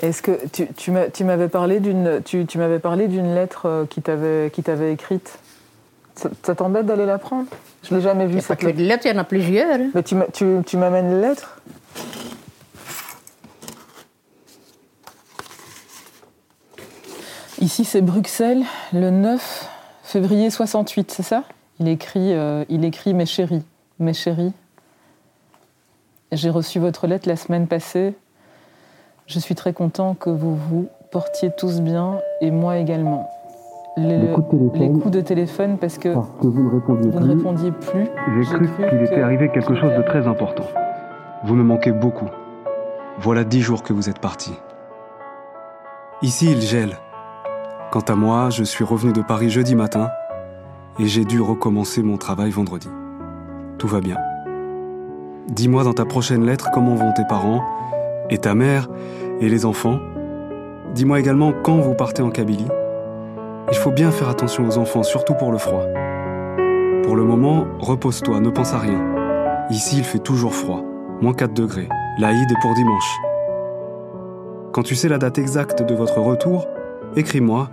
Est-ce 0.00 0.20
que 0.20 0.32
tu, 0.52 0.68
tu 0.76 0.90
m'as- 0.90 1.08
tu 1.08 1.24
m'avais 1.24 1.48
parlé 1.48 1.80
d'une 1.80 2.20
tu, 2.22 2.44
tu 2.46 2.58
m'avais 2.58 2.78
parlé 2.78 3.08
d'une 3.08 3.34
lettre 3.34 3.62
euh, 3.66 3.86
qui 3.86 4.02
t'avait 4.02 4.50
qui 4.52 4.62
t'avait 4.62 4.92
écrite 4.92 5.38
Ça, 6.14 6.28
ça 6.42 6.54
t'embête 6.54 6.84
d'aller 6.86 7.06
la 7.06 7.16
prendre? 7.18 7.48
Je 7.82 7.94
l'ai 7.94 8.00
jamais 8.02 8.24
Il 8.24 8.30
vue 8.32 8.40
cette 8.42 8.58
que 8.58 8.66
lettre. 8.66 8.78
de 8.78 8.84
lettres, 8.84 9.06
il 9.06 9.12
y 9.12 9.14
en 9.16 9.20
a 9.20 9.24
plusieurs. 9.24 9.72
hein. 9.80 9.90
Mais 9.94 10.02
tu 10.02 10.14
tu, 10.34 10.58
tu 10.66 10.76
m'amènes 10.76 11.10
les 11.14 11.20
lettres 11.28 11.56
Ici, 17.60 17.84
c'est 17.84 18.02
Bruxelles, 18.02 18.64
le 18.92 19.10
9 19.10 19.68
février 20.02 20.50
68, 20.50 21.10
c'est 21.10 21.22
ça? 21.22 21.44
Il 21.80 21.88
écrit, 21.88 22.32
euh, 22.32 22.64
il 22.68 22.84
écrit 22.84 23.14
Mes 23.14 23.26
chéris, 23.26 23.62
mes 23.98 24.14
chéris. 24.14 24.52
J'ai 26.32 26.50
reçu 26.50 26.78
votre 26.78 27.06
lettre 27.06 27.28
la 27.28 27.36
semaine 27.36 27.66
passée. 27.66 28.14
Je 29.26 29.38
suis 29.38 29.54
très 29.54 29.72
content 29.72 30.14
que 30.14 30.30
vous 30.30 30.54
vous 30.56 30.88
portiez 31.10 31.50
tous 31.56 31.80
bien 31.80 32.18
et 32.40 32.50
moi 32.50 32.78
également. 32.78 33.28
Les, 33.96 34.18
Les 34.18 34.32
coups 34.32 34.46
de 34.52 34.68
téléphone. 34.68 34.80
les 34.96 35.00
coups 35.00 35.10
de 35.14 35.20
téléphone 35.22 35.78
parce 35.78 35.96
que 35.98 36.12
Parce 36.12 36.28
que 36.42 36.46
vous 36.48 36.62
ne 36.62 36.70
répondiez 36.70 37.10
vous 37.10 37.18
plus. 37.18 37.28
répondiez 37.28 37.72
plus. 37.72 38.04
J'ai 38.42 38.54
cru 38.54 38.68
qu'il 38.90 39.02
était 39.02 39.22
arrivé 39.22 39.50
quelque 39.50 39.74
chose 39.74 39.92
de 39.96 40.02
très 40.02 40.26
important. 40.26 40.64
Vous 41.44 41.54
me 41.54 41.62
manquez 41.62 41.92
beaucoup. 41.92 42.28
Voilà 43.18 43.44
dix 43.44 43.62
jours 43.62 43.82
que 43.82 43.92
vous 43.94 44.10
êtes 44.10 44.18
parti. 44.18 44.52
Ici, 46.22 46.50
il 46.50 46.60
gèle. 46.60 46.96
Quant 47.90 48.00
à 48.00 48.14
moi, 48.14 48.50
je 48.50 48.64
suis 48.64 48.84
revenu 48.84 49.12
de 49.12 49.22
Paris 49.22 49.48
jeudi 49.48 49.74
matin 49.74 50.10
et 50.98 51.06
j'ai 51.06 51.24
dû 51.24 51.40
recommencer 51.40 52.02
mon 52.02 52.18
travail 52.18 52.50
vendredi. 52.50 52.88
Tout 53.78 53.88
va 53.88 54.00
bien. 54.00 54.16
Dis-moi 55.48 55.84
dans 55.84 55.92
ta 55.92 56.04
prochaine 56.04 56.44
lettre 56.44 56.70
comment 56.74 56.96
vont 56.96 57.12
tes 57.12 57.24
parents 57.24 57.62
et 58.30 58.38
ta 58.38 58.54
mère 58.54 58.88
et 59.40 59.48
les 59.48 59.64
enfants. 59.64 60.00
Dis-moi 60.94 61.20
également 61.20 61.52
quand 61.52 61.76
vous 61.76 61.94
partez 61.94 62.22
en 62.22 62.30
Kabylie. 62.30 62.66
Il 63.70 63.76
faut 63.76 63.92
bien 63.92 64.10
faire 64.10 64.28
attention 64.28 64.66
aux 64.66 64.78
enfants, 64.78 65.02
surtout 65.02 65.34
pour 65.34 65.52
le 65.52 65.58
froid. 65.58 65.84
Pour 67.04 67.14
le 67.14 67.22
moment, 67.22 67.64
repose-toi, 67.78 68.40
ne 68.40 68.50
pense 68.50 68.72
à 68.72 68.78
rien. 68.78 69.00
Ici, 69.70 69.98
il 69.98 70.04
fait 70.04 70.18
toujours 70.18 70.54
froid, 70.54 70.82
moins 71.20 71.32
4 71.32 71.52
degrés. 71.52 71.88
L'Aïd 72.18 72.50
est 72.50 72.60
pour 72.60 72.74
dimanche. 72.74 73.16
Quand 74.72 74.82
tu 74.82 74.94
sais 74.94 75.08
la 75.08 75.18
date 75.18 75.38
exacte 75.38 75.82
de 75.82 75.94
votre 75.94 76.18
retour, 76.18 76.66
écris-moi, 77.14 77.70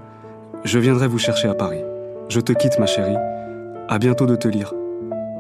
je 0.63 0.79
viendrai 0.79 1.07
vous 1.07 1.19
chercher 1.19 1.47
à 1.47 1.53
Paris. 1.55 1.83
Je 2.29 2.39
te 2.39 2.53
quitte, 2.53 2.79
ma 2.79 2.86
chérie. 2.86 3.17
À 3.89 3.97
bientôt 3.97 4.25
de 4.25 4.36
te 4.36 4.47
lire. 4.47 4.73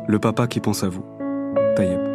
Le 0.07 0.19
papa 0.19 0.47
qui 0.47 0.59
pense 0.59 0.83
à 0.83 0.89
vous. 0.89 1.05
Taïeb. 1.75 2.12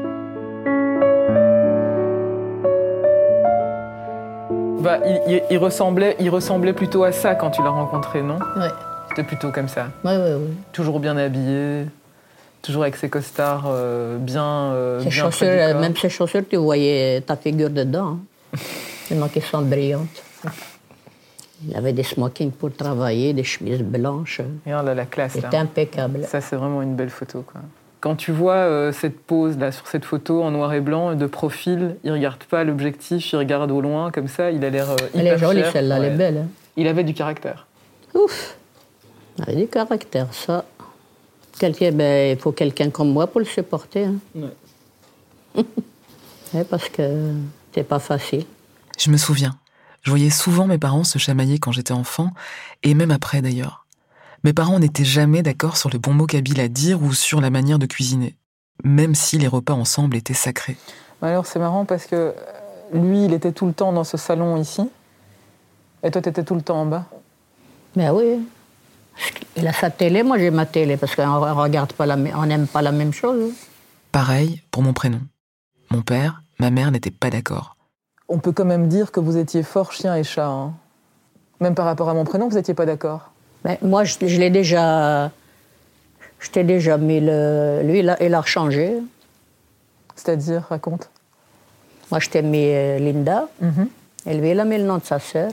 Bah, 4.81 4.99
il, 5.07 5.21
il- 5.35 5.43
il 5.51 5.59
ressemblait, 5.59 6.17
il 6.21 6.31
ressemblait 6.31 6.73
plutôt 6.73 7.05
à 7.05 7.13
ça 7.13 7.35
quand 7.35 7.51
tu 7.51 7.63
l'as 7.63 7.71
rencontré, 7.71 8.23
non 8.23 8.39
Ouais. 8.57 8.69
C'était 9.09 9.25
plutôt 9.25 9.51
comme 9.51 9.69
ça. 9.69 9.89
Oui, 10.05 10.13
oui, 10.15 10.33
oui. 10.39 10.55
Toujours 10.73 11.01
bien 11.01 11.17
habillé, 11.17 11.87
toujours 12.63 12.83
avec 12.83 12.97
ses 12.97 13.09
costards 13.09 13.65
euh, 13.67 14.19
bien. 14.19 14.45
euh, 14.45 15.03
bien 15.03 15.31
euh, 15.43 15.81
même 15.81 15.97
ses 15.97 16.09
chaussures, 16.11 16.43
tu 16.49 16.57
voyais 16.57 17.21
ta 17.23 17.37
figure 17.37 17.71
dedans. 17.71 18.19
hein. 18.55 18.59
Tellement 19.09 19.29
qu'elles 19.29 19.43
sont 19.43 19.63
brillantes. 19.63 20.23
Il 21.67 21.75
avait 21.77 21.93
des 21.93 22.05
smokings 22.05 22.53
pour 22.53 22.73
travailler, 22.73 23.33
des 23.33 23.43
chemises 23.43 23.83
blanches. 23.83 24.41
Regarde 24.65 24.87
là, 24.87 24.95
la 24.95 25.07
classe. 25.07 25.33
C'était 25.33 25.57
impeccable. 25.57 26.23
Ça, 26.25 26.41
c'est 26.41 26.55
vraiment 26.55 26.83
une 26.83 26.95
belle 26.95 27.11
photo. 27.11 27.43
Quoi. 27.43 27.61
Quand 28.01 28.15
tu 28.15 28.31
vois 28.31 28.55
euh, 28.55 28.93
cette 28.93 29.19
pose 29.21 29.59
là 29.59 29.73
sur 29.73 29.87
cette 29.89 30.05
photo 30.05 30.43
en 30.45 30.53
noir 30.53 30.73
et 30.73 30.81
blanc 30.81 31.15
de 31.17 31.27
profil, 31.27 31.97
il 32.05 32.13
regarde 32.13 32.43
pas 32.45 32.63
l'objectif, 32.63 33.33
il 33.33 33.37
regarde 33.37 33.71
au 33.73 33.81
loin 33.81 34.11
comme 34.13 34.29
ça. 34.29 34.51
Il 34.53 34.65
a 34.65 34.71
l'air 34.71 34.91
euh, 34.91 34.95
hyper 35.15 35.21
Elle 35.21 35.27
est 35.27 35.39
jolie, 35.39 35.63
celle-là, 35.73 35.97
elle 35.97 36.05
est 36.05 36.17
belle. 36.17 36.37
hein. 36.39 36.49
Il 36.77 36.87
avait 36.87 37.03
du 37.03 37.13
caractère. 37.15 37.67
Ouf 38.15 38.57
Elle 39.39 39.45
avait 39.55 39.63
du 39.63 39.69
caractère, 39.69 40.29
ça. 40.33 40.65
Quelqu'un, 41.59 41.91
ben, 41.91 42.37
il 42.37 42.41
faut 42.41 42.53
quelqu'un 42.53 42.91
comme 42.91 43.11
moi 43.13 43.27
pour 43.27 43.41
le 43.41 43.47
supporter. 43.47 44.05
hein. 44.05 44.51
Ouais, 46.55 46.65
parce 46.65 46.89
que 46.89 47.33
c'est 47.75 47.83
pas 47.83 47.99
facile. 47.99 48.45
Je 48.99 49.11
me 49.11 49.17
souviens. 49.19 49.59
Je 50.03 50.11
voyais 50.11 50.31
souvent 50.31 50.67
mes 50.67 50.79
parents 50.79 51.05
se 51.05 51.19
chamailler 51.19 51.59
quand 51.59 51.73
j'étais 51.73 51.93
enfant, 51.93 52.31
et 52.83 52.95
même 52.95 53.11
après 53.11 53.43
d'ailleurs. 53.43 53.85
Mes 54.45 54.53
parents 54.53 54.79
n'étaient 54.79 55.05
jamais 55.05 55.43
d'accord 55.43 55.77
sur 55.77 55.91
le 55.91 55.99
bon 55.99 56.13
mot 56.15 56.27
kabyle 56.27 56.61
à 56.61 56.69
dire 56.69 57.03
ou 57.03 57.13
sur 57.13 57.41
la 57.41 57.51
manière 57.51 57.79
de 57.79 57.87
cuisiner, 57.87 58.37
même 58.85 59.15
si 59.15 59.39
les 59.39 59.49
repas 59.49 59.73
ensemble 59.75 60.17
étaient 60.17 60.35
sacrés. 60.35 60.77
Bah 61.21 61.29
Alors 61.29 61.47
c'est 61.47 61.59
marrant 61.59 61.85
parce 61.85 62.07
que 62.07 62.15
euh, 62.15 62.33
lui, 62.93 63.25
il 63.25 63.33
était 63.33 63.53
tout 63.53 63.67
le 63.67 63.73
temps 63.73 63.93
dans 63.93 64.05
ce 64.05 64.17
salon 64.17 64.57
ici, 64.57 64.89
et 66.05 66.11
toi, 66.13 66.23
tu 66.23 66.29
étais 66.29 66.45
tout 66.45 66.55
le 66.55 66.63
temps 66.63 66.83
en 66.83 66.87
bas. 66.87 67.07
Ben 67.97 68.13
oui. 68.13 68.41
Il 69.57 69.67
a 69.67 69.73
sa 69.73 69.91
télé, 69.91 70.23
moi 70.23 70.39
j'ai 70.39 70.51
ma 70.53 70.65
télé, 70.67 70.97
parce 70.97 71.17
qu'on 71.17 71.41
regarde 71.61 71.93
pas 71.93 72.07
la, 72.07 72.17
mê- 72.17 72.33
on 72.37 72.47
n'aime 72.47 72.69
pas 72.69 72.83
la 72.83 72.93
même 72.93 73.13
chose. 73.13 73.53
Pareil 74.13 74.63
pour 74.71 74.83
mon 74.85 74.93
prénom. 74.93 75.21
Mon 75.91 76.03
père, 76.03 76.43
ma 76.61 76.71
mère 76.71 76.93
n'étaient 76.93 77.11
pas 77.11 77.29
d'accord. 77.31 77.77
On 78.29 78.39
peut 78.39 78.53
quand 78.53 78.65
même 78.65 78.87
dire 78.89 79.11
que 79.11 79.19
vous 79.19 79.37
étiez 79.37 79.65
fort 79.65 79.91
chien 79.93 80.15
et 80.15 80.23
chat. 80.23 80.47
hein. 80.47 80.75
Même 81.61 81.75
par 81.75 81.87
rapport 81.87 82.09
à 82.09 82.15
mon 82.15 82.25
prénom, 82.25 82.49
vous 82.49 82.55
n'étiez 82.55 82.75
pas 82.75 82.87
d'accord. 82.87 83.33
Mais 83.65 83.79
moi, 83.83 84.05
je, 84.05 84.15
je 84.21 84.39
l'ai 84.39 84.51
déjà. 84.51 85.31
Je 86.41 86.51
t'ai 86.51 86.65
déjà 86.65 86.97
mis 86.97 87.21
le. 87.21 87.81
Lui, 87.83 88.01
il 88.01 88.09
a, 88.11 88.23
il 88.23 88.33
a 88.35 88.41
rechangé. 88.41 88.99
C'est-à-dire, 90.15 90.63
raconte. 90.69 91.11
Moi, 92.11 92.21
je 92.21 92.31
t'ai 92.31 92.43
mis 92.43 92.67
euh, 92.73 92.99
Linda. 92.99 93.49
Mhm. 93.61 93.89
Et 94.27 94.35
lui, 94.35 94.51
il 94.51 94.61
a 94.61 94.65
mis 94.65 94.79
le 94.79 94.85
nom 94.85 94.99
de 94.99 95.05
sa 95.05 95.19
sœur. 95.19 95.51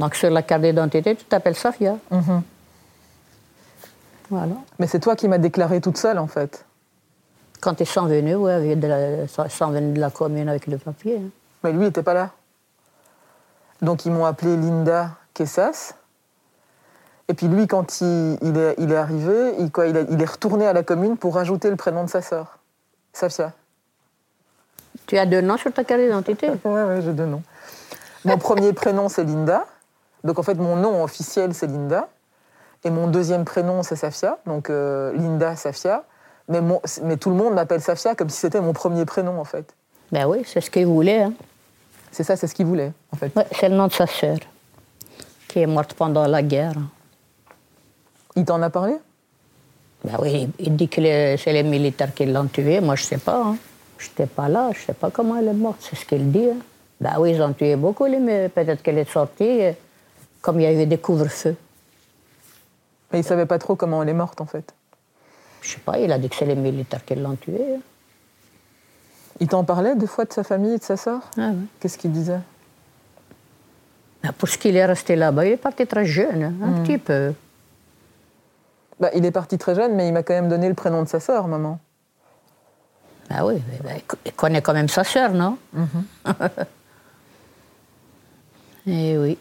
Donc, 0.00 0.14
sur 0.14 0.30
la 0.30 0.42
carte 0.42 0.62
d'identité, 0.62 1.16
tu 1.16 1.24
t'appelles 1.24 1.56
Safia. 1.56 1.96
Mhm. 2.10 2.42
Voilà. 4.30 4.54
Mais 4.78 4.86
c'est 4.86 5.00
toi 5.00 5.16
qui 5.16 5.26
m'as 5.28 5.38
déclaré 5.38 5.80
toute 5.80 5.96
seule, 5.96 6.18
en 6.18 6.26
fait. 6.26 6.64
Quand 7.60 7.80
ils 7.80 7.86
sont 7.86 8.06
venus, 8.06 8.36
oui, 8.38 8.50
avec 8.52 8.78
de 8.78 8.86
la- 8.86 9.22
ils 9.24 9.50
sont 9.50 9.68
venus 9.70 9.94
de 9.94 10.00
la 10.00 10.10
commune 10.10 10.48
avec 10.48 10.66
le 10.66 10.78
papier. 10.78 11.16
hein. 11.16 11.28
Mais 11.64 11.72
lui, 11.72 11.80
il 11.80 11.84
n'était 11.86 12.02
pas 12.02 12.14
là. 12.14 12.30
Donc, 13.82 14.04
ils 14.04 14.12
m'ont 14.12 14.24
appelé 14.26 14.56
Linda 14.56 15.10
Kessas. 15.34 15.94
Et 17.28 17.34
puis 17.34 17.46
lui, 17.46 17.66
quand 17.66 18.00
il, 18.00 18.38
il 18.42 18.56
est, 18.56 18.74
il 18.78 18.90
est 18.90 18.96
arrivé, 18.96 19.54
il, 19.58 19.70
quoi, 19.70 19.86
il, 19.86 19.96
a- 19.96 20.00
il 20.08 20.20
est 20.20 20.30
retourné 20.30 20.66
à 20.66 20.72
la 20.72 20.82
commune 20.82 21.16
pour 21.16 21.34
rajouter 21.34 21.68
le 21.70 21.76
prénom 21.76 22.04
de 22.04 22.08
sa 22.08 22.22
sœur, 22.22 22.58
Safia. 23.12 23.52
Tu 25.06 25.18
as 25.18 25.26
deux 25.26 25.40
noms 25.42 25.56
sur 25.58 25.72
ta 25.72 25.84
carte 25.84 26.00
d'identité 26.00 26.48
Ouais, 26.64 26.82
ouais, 26.84 27.00
j'ai 27.02 27.12
deux 27.12 27.26
noms. 27.26 27.42
Mon 28.24 28.38
premier 28.38 28.72
prénom, 28.72 29.08
c'est 29.08 29.24
Linda. 29.24 29.66
Donc, 30.24 30.38
en 30.38 30.42
fait, 30.42 30.54
mon 30.54 30.76
nom 30.76 31.02
officiel, 31.04 31.54
c'est 31.54 31.66
Linda. 31.66 32.08
Et 32.84 32.90
mon 32.90 33.06
deuxième 33.08 33.44
prénom, 33.44 33.82
c'est 33.82 33.96
Safia. 33.96 34.38
Donc, 34.46 34.70
euh, 34.70 35.12
Linda 35.12 35.54
Safia. 35.56 36.04
Mais, 36.48 36.60
mon- 36.62 36.80
mais 37.02 37.16
tout 37.18 37.28
le 37.30 37.36
monde 37.36 37.54
m'appelle 37.54 37.82
Safia 37.82 38.14
comme 38.14 38.30
si 38.30 38.38
c'était 38.38 38.60
mon 38.60 38.72
premier 38.72 39.04
prénom, 39.04 39.38
en 39.38 39.44
fait. 39.44 39.74
Ben 40.10 40.26
oui, 40.26 40.42
c'est 40.46 40.60
ce 40.62 40.70
qu'ils 40.70 40.86
voulaient. 40.86 41.22
hein. 41.24 41.32
C'est 42.10 42.24
ça, 42.24 42.36
c'est 42.36 42.46
ce 42.46 42.54
qu'il 42.54 42.64
voulait, 42.64 42.92
en 43.12 43.16
fait. 43.16 43.36
Ouais, 43.36 43.46
c'est 43.52 43.68
le 43.68 43.76
nom 43.76 43.86
de 43.86 43.92
sa 43.92 44.06
sœur, 44.06 44.38
qui 45.46 45.58
est 45.60 45.66
morte 45.66 45.92
pendant 45.92 46.26
la 46.26 46.42
guerre. 46.42 46.72
Il 48.38 48.44
t'en 48.44 48.62
a 48.62 48.70
parlé? 48.70 48.94
Ben 50.04 50.14
oui, 50.20 50.48
il 50.60 50.76
dit 50.76 50.88
que 50.88 51.00
c'est 51.36 51.52
les 51.52 51.64
militaires 51.64 52.14
qui 52.14 52.24
l'ont 52.24 52.46
tuée. 52.46 52.80
Moi, 52.80 52.94
je 52.94 53.02
sais 53.02 53.18
pas. 53.18 53.42
Hein. 53.44 53.56
Je 53.98 54.06
n'étais 54.08 54.26
pas 54.26 54.48
là, 54.48 54.70
je 54.72 54.78
sais 54.86 54.92
pas 54.92 55.10
comment 55.10 55.36
elle 55.36 55.48
est 55.48 55.52
morte, 55.52 55.78
c'est 55.80 55.96
ce 55.96 56.06
qu'il 56.06 56.30
dit. 56.30 56.46
hein. 56.50 56.58
Ben 57.00 57.14
oui, 57.18 57.32
ils 57.32 57.42
ont 57.42 57.52
tué 57.52 57.74
beaucoup, 57.74 58.06
mais 58.06 58.48
peut-être 58.48 58.80
qu'elle 58.80 58.98
est 58.98 59.10
sortie, 59.10 59.62
euh, 59.62 59.72
comme 60.40 60.60
il 60.60 60.62
y 60.62 60.66
a 60.66 60.72
eu 60.72 60.86
des 60.86 60.98
couvre-feux. 60.98 61.56
Mais 63.12 63.18
il 63.20 63.24
savait 63.24 63.46
pas 63.46 63.58
trop 63.58 63.74
comment 63.74 64.00
elle 64.04 64.08
est 64.10 64.14
morte, 64.14 64.40
en 64.40 64.46
fait. 64.46 64.72
Je 65.62 65.70
sais 65.70 65.80
pas, 65.84 65.98
il 65.98 66.12
a 66.12 66.18
dit 66.18 66.28
que 66.28 66.36
c'est 66.36 66.46
les 66.46 66.54
militaires 66.54 67.04
qui 67.04 67.16
l'ont 67.16 67.34
tuée. 67.34 67.74
hein. 67.74 67.80
Il 69.40 69.48
t'en 69.48 69.64
parlait 69.64 69.96
des 69.96 70.06
fois 70.06 70.24
de 70.26 70.32
sa 70.32 70.44
famille 70.44 70.74
et 70.74 70.78
de 70.78 70.84
sa 70.84 70.96
sœur? 70.96 71.22
Ah. 71.36 71.50
Qu'est-ce 71.80 71.98
qu'il 71.98 72.12
disait? 72.12 72.40
Ben, 74.22 74.32
pour 74.32 74.48
ce 74.48 74.58
qu'il 74.58 74.76
est 74.76 74.84
resté 74.86 75.16
là-bas, 75.16 75.44
il 75.44 75.52
est 75.52 75.56
parti 75.56 75.84
très 75.88 76.04
jeune, 76.04 76.42
hein, 76.42 76.54
un 76.64 76.82
petit 76.84 76.98
peu. 76.98 77.32
Bah, 79.00 79.10
Il 79.14 79.24
est 79.24 79.30
parti 79.30 79.58
très 79.58 79.74
jeune, 79.74 79.94
mais 79.94 80.08
il 80.08 80.12
m'a 80.12 80.22
quand 80.22 80.34
même 80.34 80.48
donné 80.48 80.68
le 80.68 80.74
prénom 80.74 81.02
de 81.02 81.08
sa 81.08 81.20
sœur, 81.20 81.48
maman. 81.48 81.78
Ah 83.30 83.44
oui, 83.44 83.62
mais 83.70 83.78
ben, 83.84 84.00
il 84.24 84.32
connaît 84.32 84.62
quand 84.62 84.72
même 84.72 84.88
sa 84.88 85.04
sœur, 85.04 85.32
non? 85.32 85.58
Eh 88.90 89.18
oui. 89.18 89.36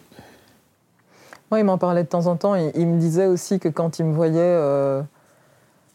Moi, 1.50 1.60
il 1.62 1.64
m'en 1.64 1.78
parlait 1.78 2.04
de 2.04 2.10
temps 2.10 2.28
en 2.28 2.36
temps. 2.36 2.56
Il, 2.56 2.72
il 2.76 2.86
me 2.86 3.00
disait 3.00 3.28
aussi 3.28 3.60
que 3.60 3.70
quand 3.70 3.98
il 3.98 4.06
me 4.06 4.14
voyait, 4.14 4.36
euh, 4.40 5.02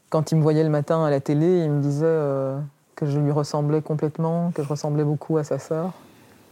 quand 0.09 0.33
il 0.33 0.37
me 0.37 0.42
voyait 0.42 0.64
le 0.64 0.70
matin 0.70 1.05
à 1.05 1.11
la 1.11 1.20
télé, 1.20 1.64
il 1.64 1.70
me 1.70 1.83
disait 1.83 2.07
euh, 2.07 2.59
que 2.96 3.05
je 3.05 3.18
lui 3.18 3.31
ressemblais 3.31 3.83
complètement, 3.83 4.53
que 4.53 4.62
je 4.62 4.68
ressemblais 4.68 5.05
beaucoup 5.05 5.37
à 5.37 5.44
sa 5.44 5.59
sœur. 5.59 5.92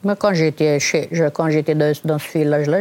Moi, 0.05 0.15
quand 0.17 0.35
j'étais 0.35 0.79
quand 1.33 1.49
j'étais 1.49 1.75
dans, 1.75 1.95
dans 2.05 2.19
ce 2.19 2.39
village-là, 2.39 2.81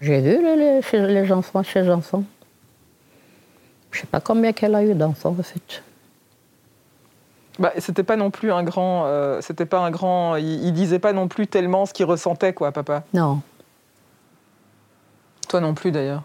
j'ai 0.00 0.20
vu 0.20 0.42
les, 0.42 0.80
les 1.06 1.32
enfants, 1.32 1.62
ses 1.62 1.90
enfants. 1.90 2.24
Je 3.94 4.00
sais 4.00 4.06
pas 4.06 4.20
combien 4.20 4.52
qu'elle 4.52 4.74
a 4.74 4.82
eu 4.84 4.92
d'enfants, 4.94 5.36
en 5.38 5.42
fait. 5.42 5.82
Bah, 7.60 7.72
c'était 7.78 8.02
pas 8.02 8.16
non 8.16 8.32
plus 8.32 8.50
un 8.50 8.64
grand, 8.64 9.04
euh, 9.06 9.40
c'était 9.40 9.66
pas 9.66 9.78
un 9.78 9.92
grand. 9.92 10.34
Il, 10.34 10.64
il 10.64 10.72
disait 10.72 10.98
pas 10.98 11.12
non 11.12 11.28
plus 11.28 11.46
tellement 11.46 11.86
ce 11.86 11.92
qu'il 11.94 12.04
ressentait, 12.04 12.52
quoi, 12.52 12.72
papa. 12.72 13.04
Non. 13.14 13.40
Toi 15.48 15.60
non 15.60 15.74
plus, 15.74 15.92
d'ailleurs. 15.92 16.22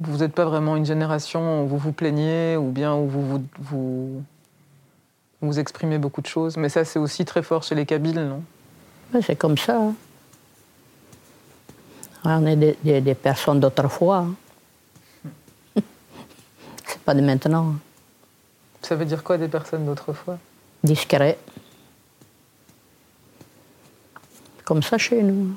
Vous 0.00 0.18
n'êtes 0.18 0.34
pas 0.34 0.44
vraiment 0.44 0.76
une 0.76 0.84
génération 0.84 1.64
où 1.64 1.66
vous 1.68 1.78
vous 1.78 1.92
plaignez 1.92 2.56
ou 2.58 2.64
bien 2.70 2.94
où 2.94 3.06
vous 3.06 3.22
vous, 3.26 3.42
vous, 3.58 4.22
vous 5.40 5.58
exprimez 5.58 5.96
beaucoup 5.96 6.20
de 6.20 6.26
choses. 6.26 6.58
Mais 6.58 6.68
ça, 6.68 6.84
c'est 6.84 6.98
aussi 6.98 7.24
très 7.24 7.42
fort 7.42 7.62
chez 7.62 7.74
les 7.74 7.86
Kabyles, 7.86 8.20
non? 8.20 8.42
C'est 9.22 9.36
comme 9.36 9.56
ça. 9.56 9.78
hein. 9.80 9.94
On 12.24 12.44
est 12.44 12.56
des, 12.56 12.76
des- 12.84 13.00
des 13.00 13.14
personnes 13.14 13.60
d'autrefois. 13.60 14.18
hein. 14.18 14.34
C'est 16.90 17.00
pas 17.00 17.14
de 17.14 17.20
maintenant. 17.20 17.74
Ça 18.82 18.96
veut 18.96 19.04
dire 19.04 19.22
quoi 19.22 19.38
des 19.38 19.48
personnes 19.48 19.86
d'autrefois? 19.86 20.38
Discret. 20.82 21.38
Comme 24.64 24.82
ça 24.82 24.98
chez 24.98 25.22
nous. 25.22 25.54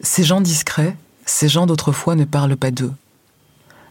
Ces 0.00 0.24
gens 0.24 0.40
discrets, 0.40 0.96
ces 1.26 1.48
gens 1.48 1.66
d'autrefois 1.66 2.14
ne 2.14 2.24
parlent 2.24 2.56
pas 2.56 2.70
d'eux. 2.70 2.92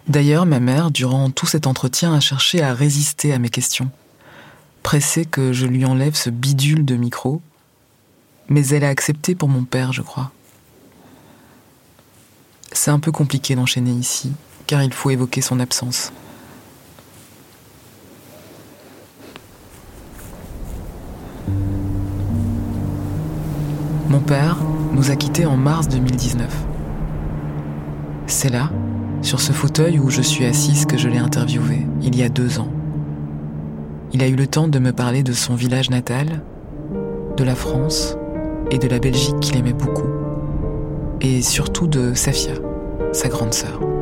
D'ailleurs, 0.08 0.45
ma 0.45 0.60
mère, 0.60 0.89
durant 0.89 1.30
tout 1.30 1.45
cet 1.45 1.67
entretien, 1.67 2.13
a 2.13 2.19
cherché 2.19 2.63
à 2.63 2.73
résister 2.73 3.34
à 3.34 3.39
mes 3.39 3.49
questions, 3.49 3.91
pressée 4.82 5.25
que 5.25 5.51
je 5.51 5.65
lui 5.65 5.84
enlève 5.86 6.15
ce 6.15 6.30
bidule 6.30 6.86
de 6.86 6.95
micro, 6.95 7.41
mais 8.47 8.65
elle 8.67 8.86
a 8.86 8.89
accepté 8.89 9.36
pour 9.36 9.49
mon 9.49 9.65
père, 9.65 9.91
je 9.91 10.01
crois. 10.01 10.32
C'est 12.78 12.92
un 12.92 13.00
peu 13.00 13.12
compliqué 13.12 13.56
d'enchaîner 13.56 13.90
ici, 13.90 14.32
car 14.68 14.84
il 14.84 14.94
faut 14.94 15.10
évoquer 15.10 15.42
son 15.42 15.60
absence. 15.60 16.13
Mon 24.08 24.20
père 24.20 24.58
nous 24.94 25.10
a 25.10 25.16
quittés 25.16 25.48
en 25.48 25.58
mars 25.58 25.88
2019. 25.88 26.48
C'est 28.28 28.50
là, 28.50 28.70
sur 29.24 29.42
ce 29.42 29.54
fauteuil 29.54 29.98
où 29.98 30.12
je 30.12 30.22
suis 30.22 30.46
assise, 30.46 30.86
que 30.86 30.98
je 30.98 31.10
l'ai 31.10 31.18
interviewé, 31.18 31.88
il 32.04 32.16
y 32.16 32.22
a 32.22 32.30
deux 32.30 32.60
ans. 32.60 32.72
Il 34.13 34.22
a 34.22 34.28
eu 34.28 34.36
le 34.36 34.46
temps 34.46 34.68
de 34.68 34.78
me 34.78 34.94
parler 34.94 35.24
de 35.24 35.34
son 35.34 35.56
village 35.56 35.90
natal, 35.90 36.44
de 37.38 37.44
la 37.44 37.56
France 37.56 38.16
et 38.70 38.78
de 38.78 38.88
la 38.88 39.00
Belgique 39.00 39.40
qu'il 39.40 39.58
aimait 39.58 39.74
beaucoup, 39.74 40.08
et 41.22 41.42
surtout 41.42 41.88
de 41.88 42.13
Safia, 42.13 42.54
sa 43.17 43.30
grande 43.30 43.51
sœur. 43.51 43.96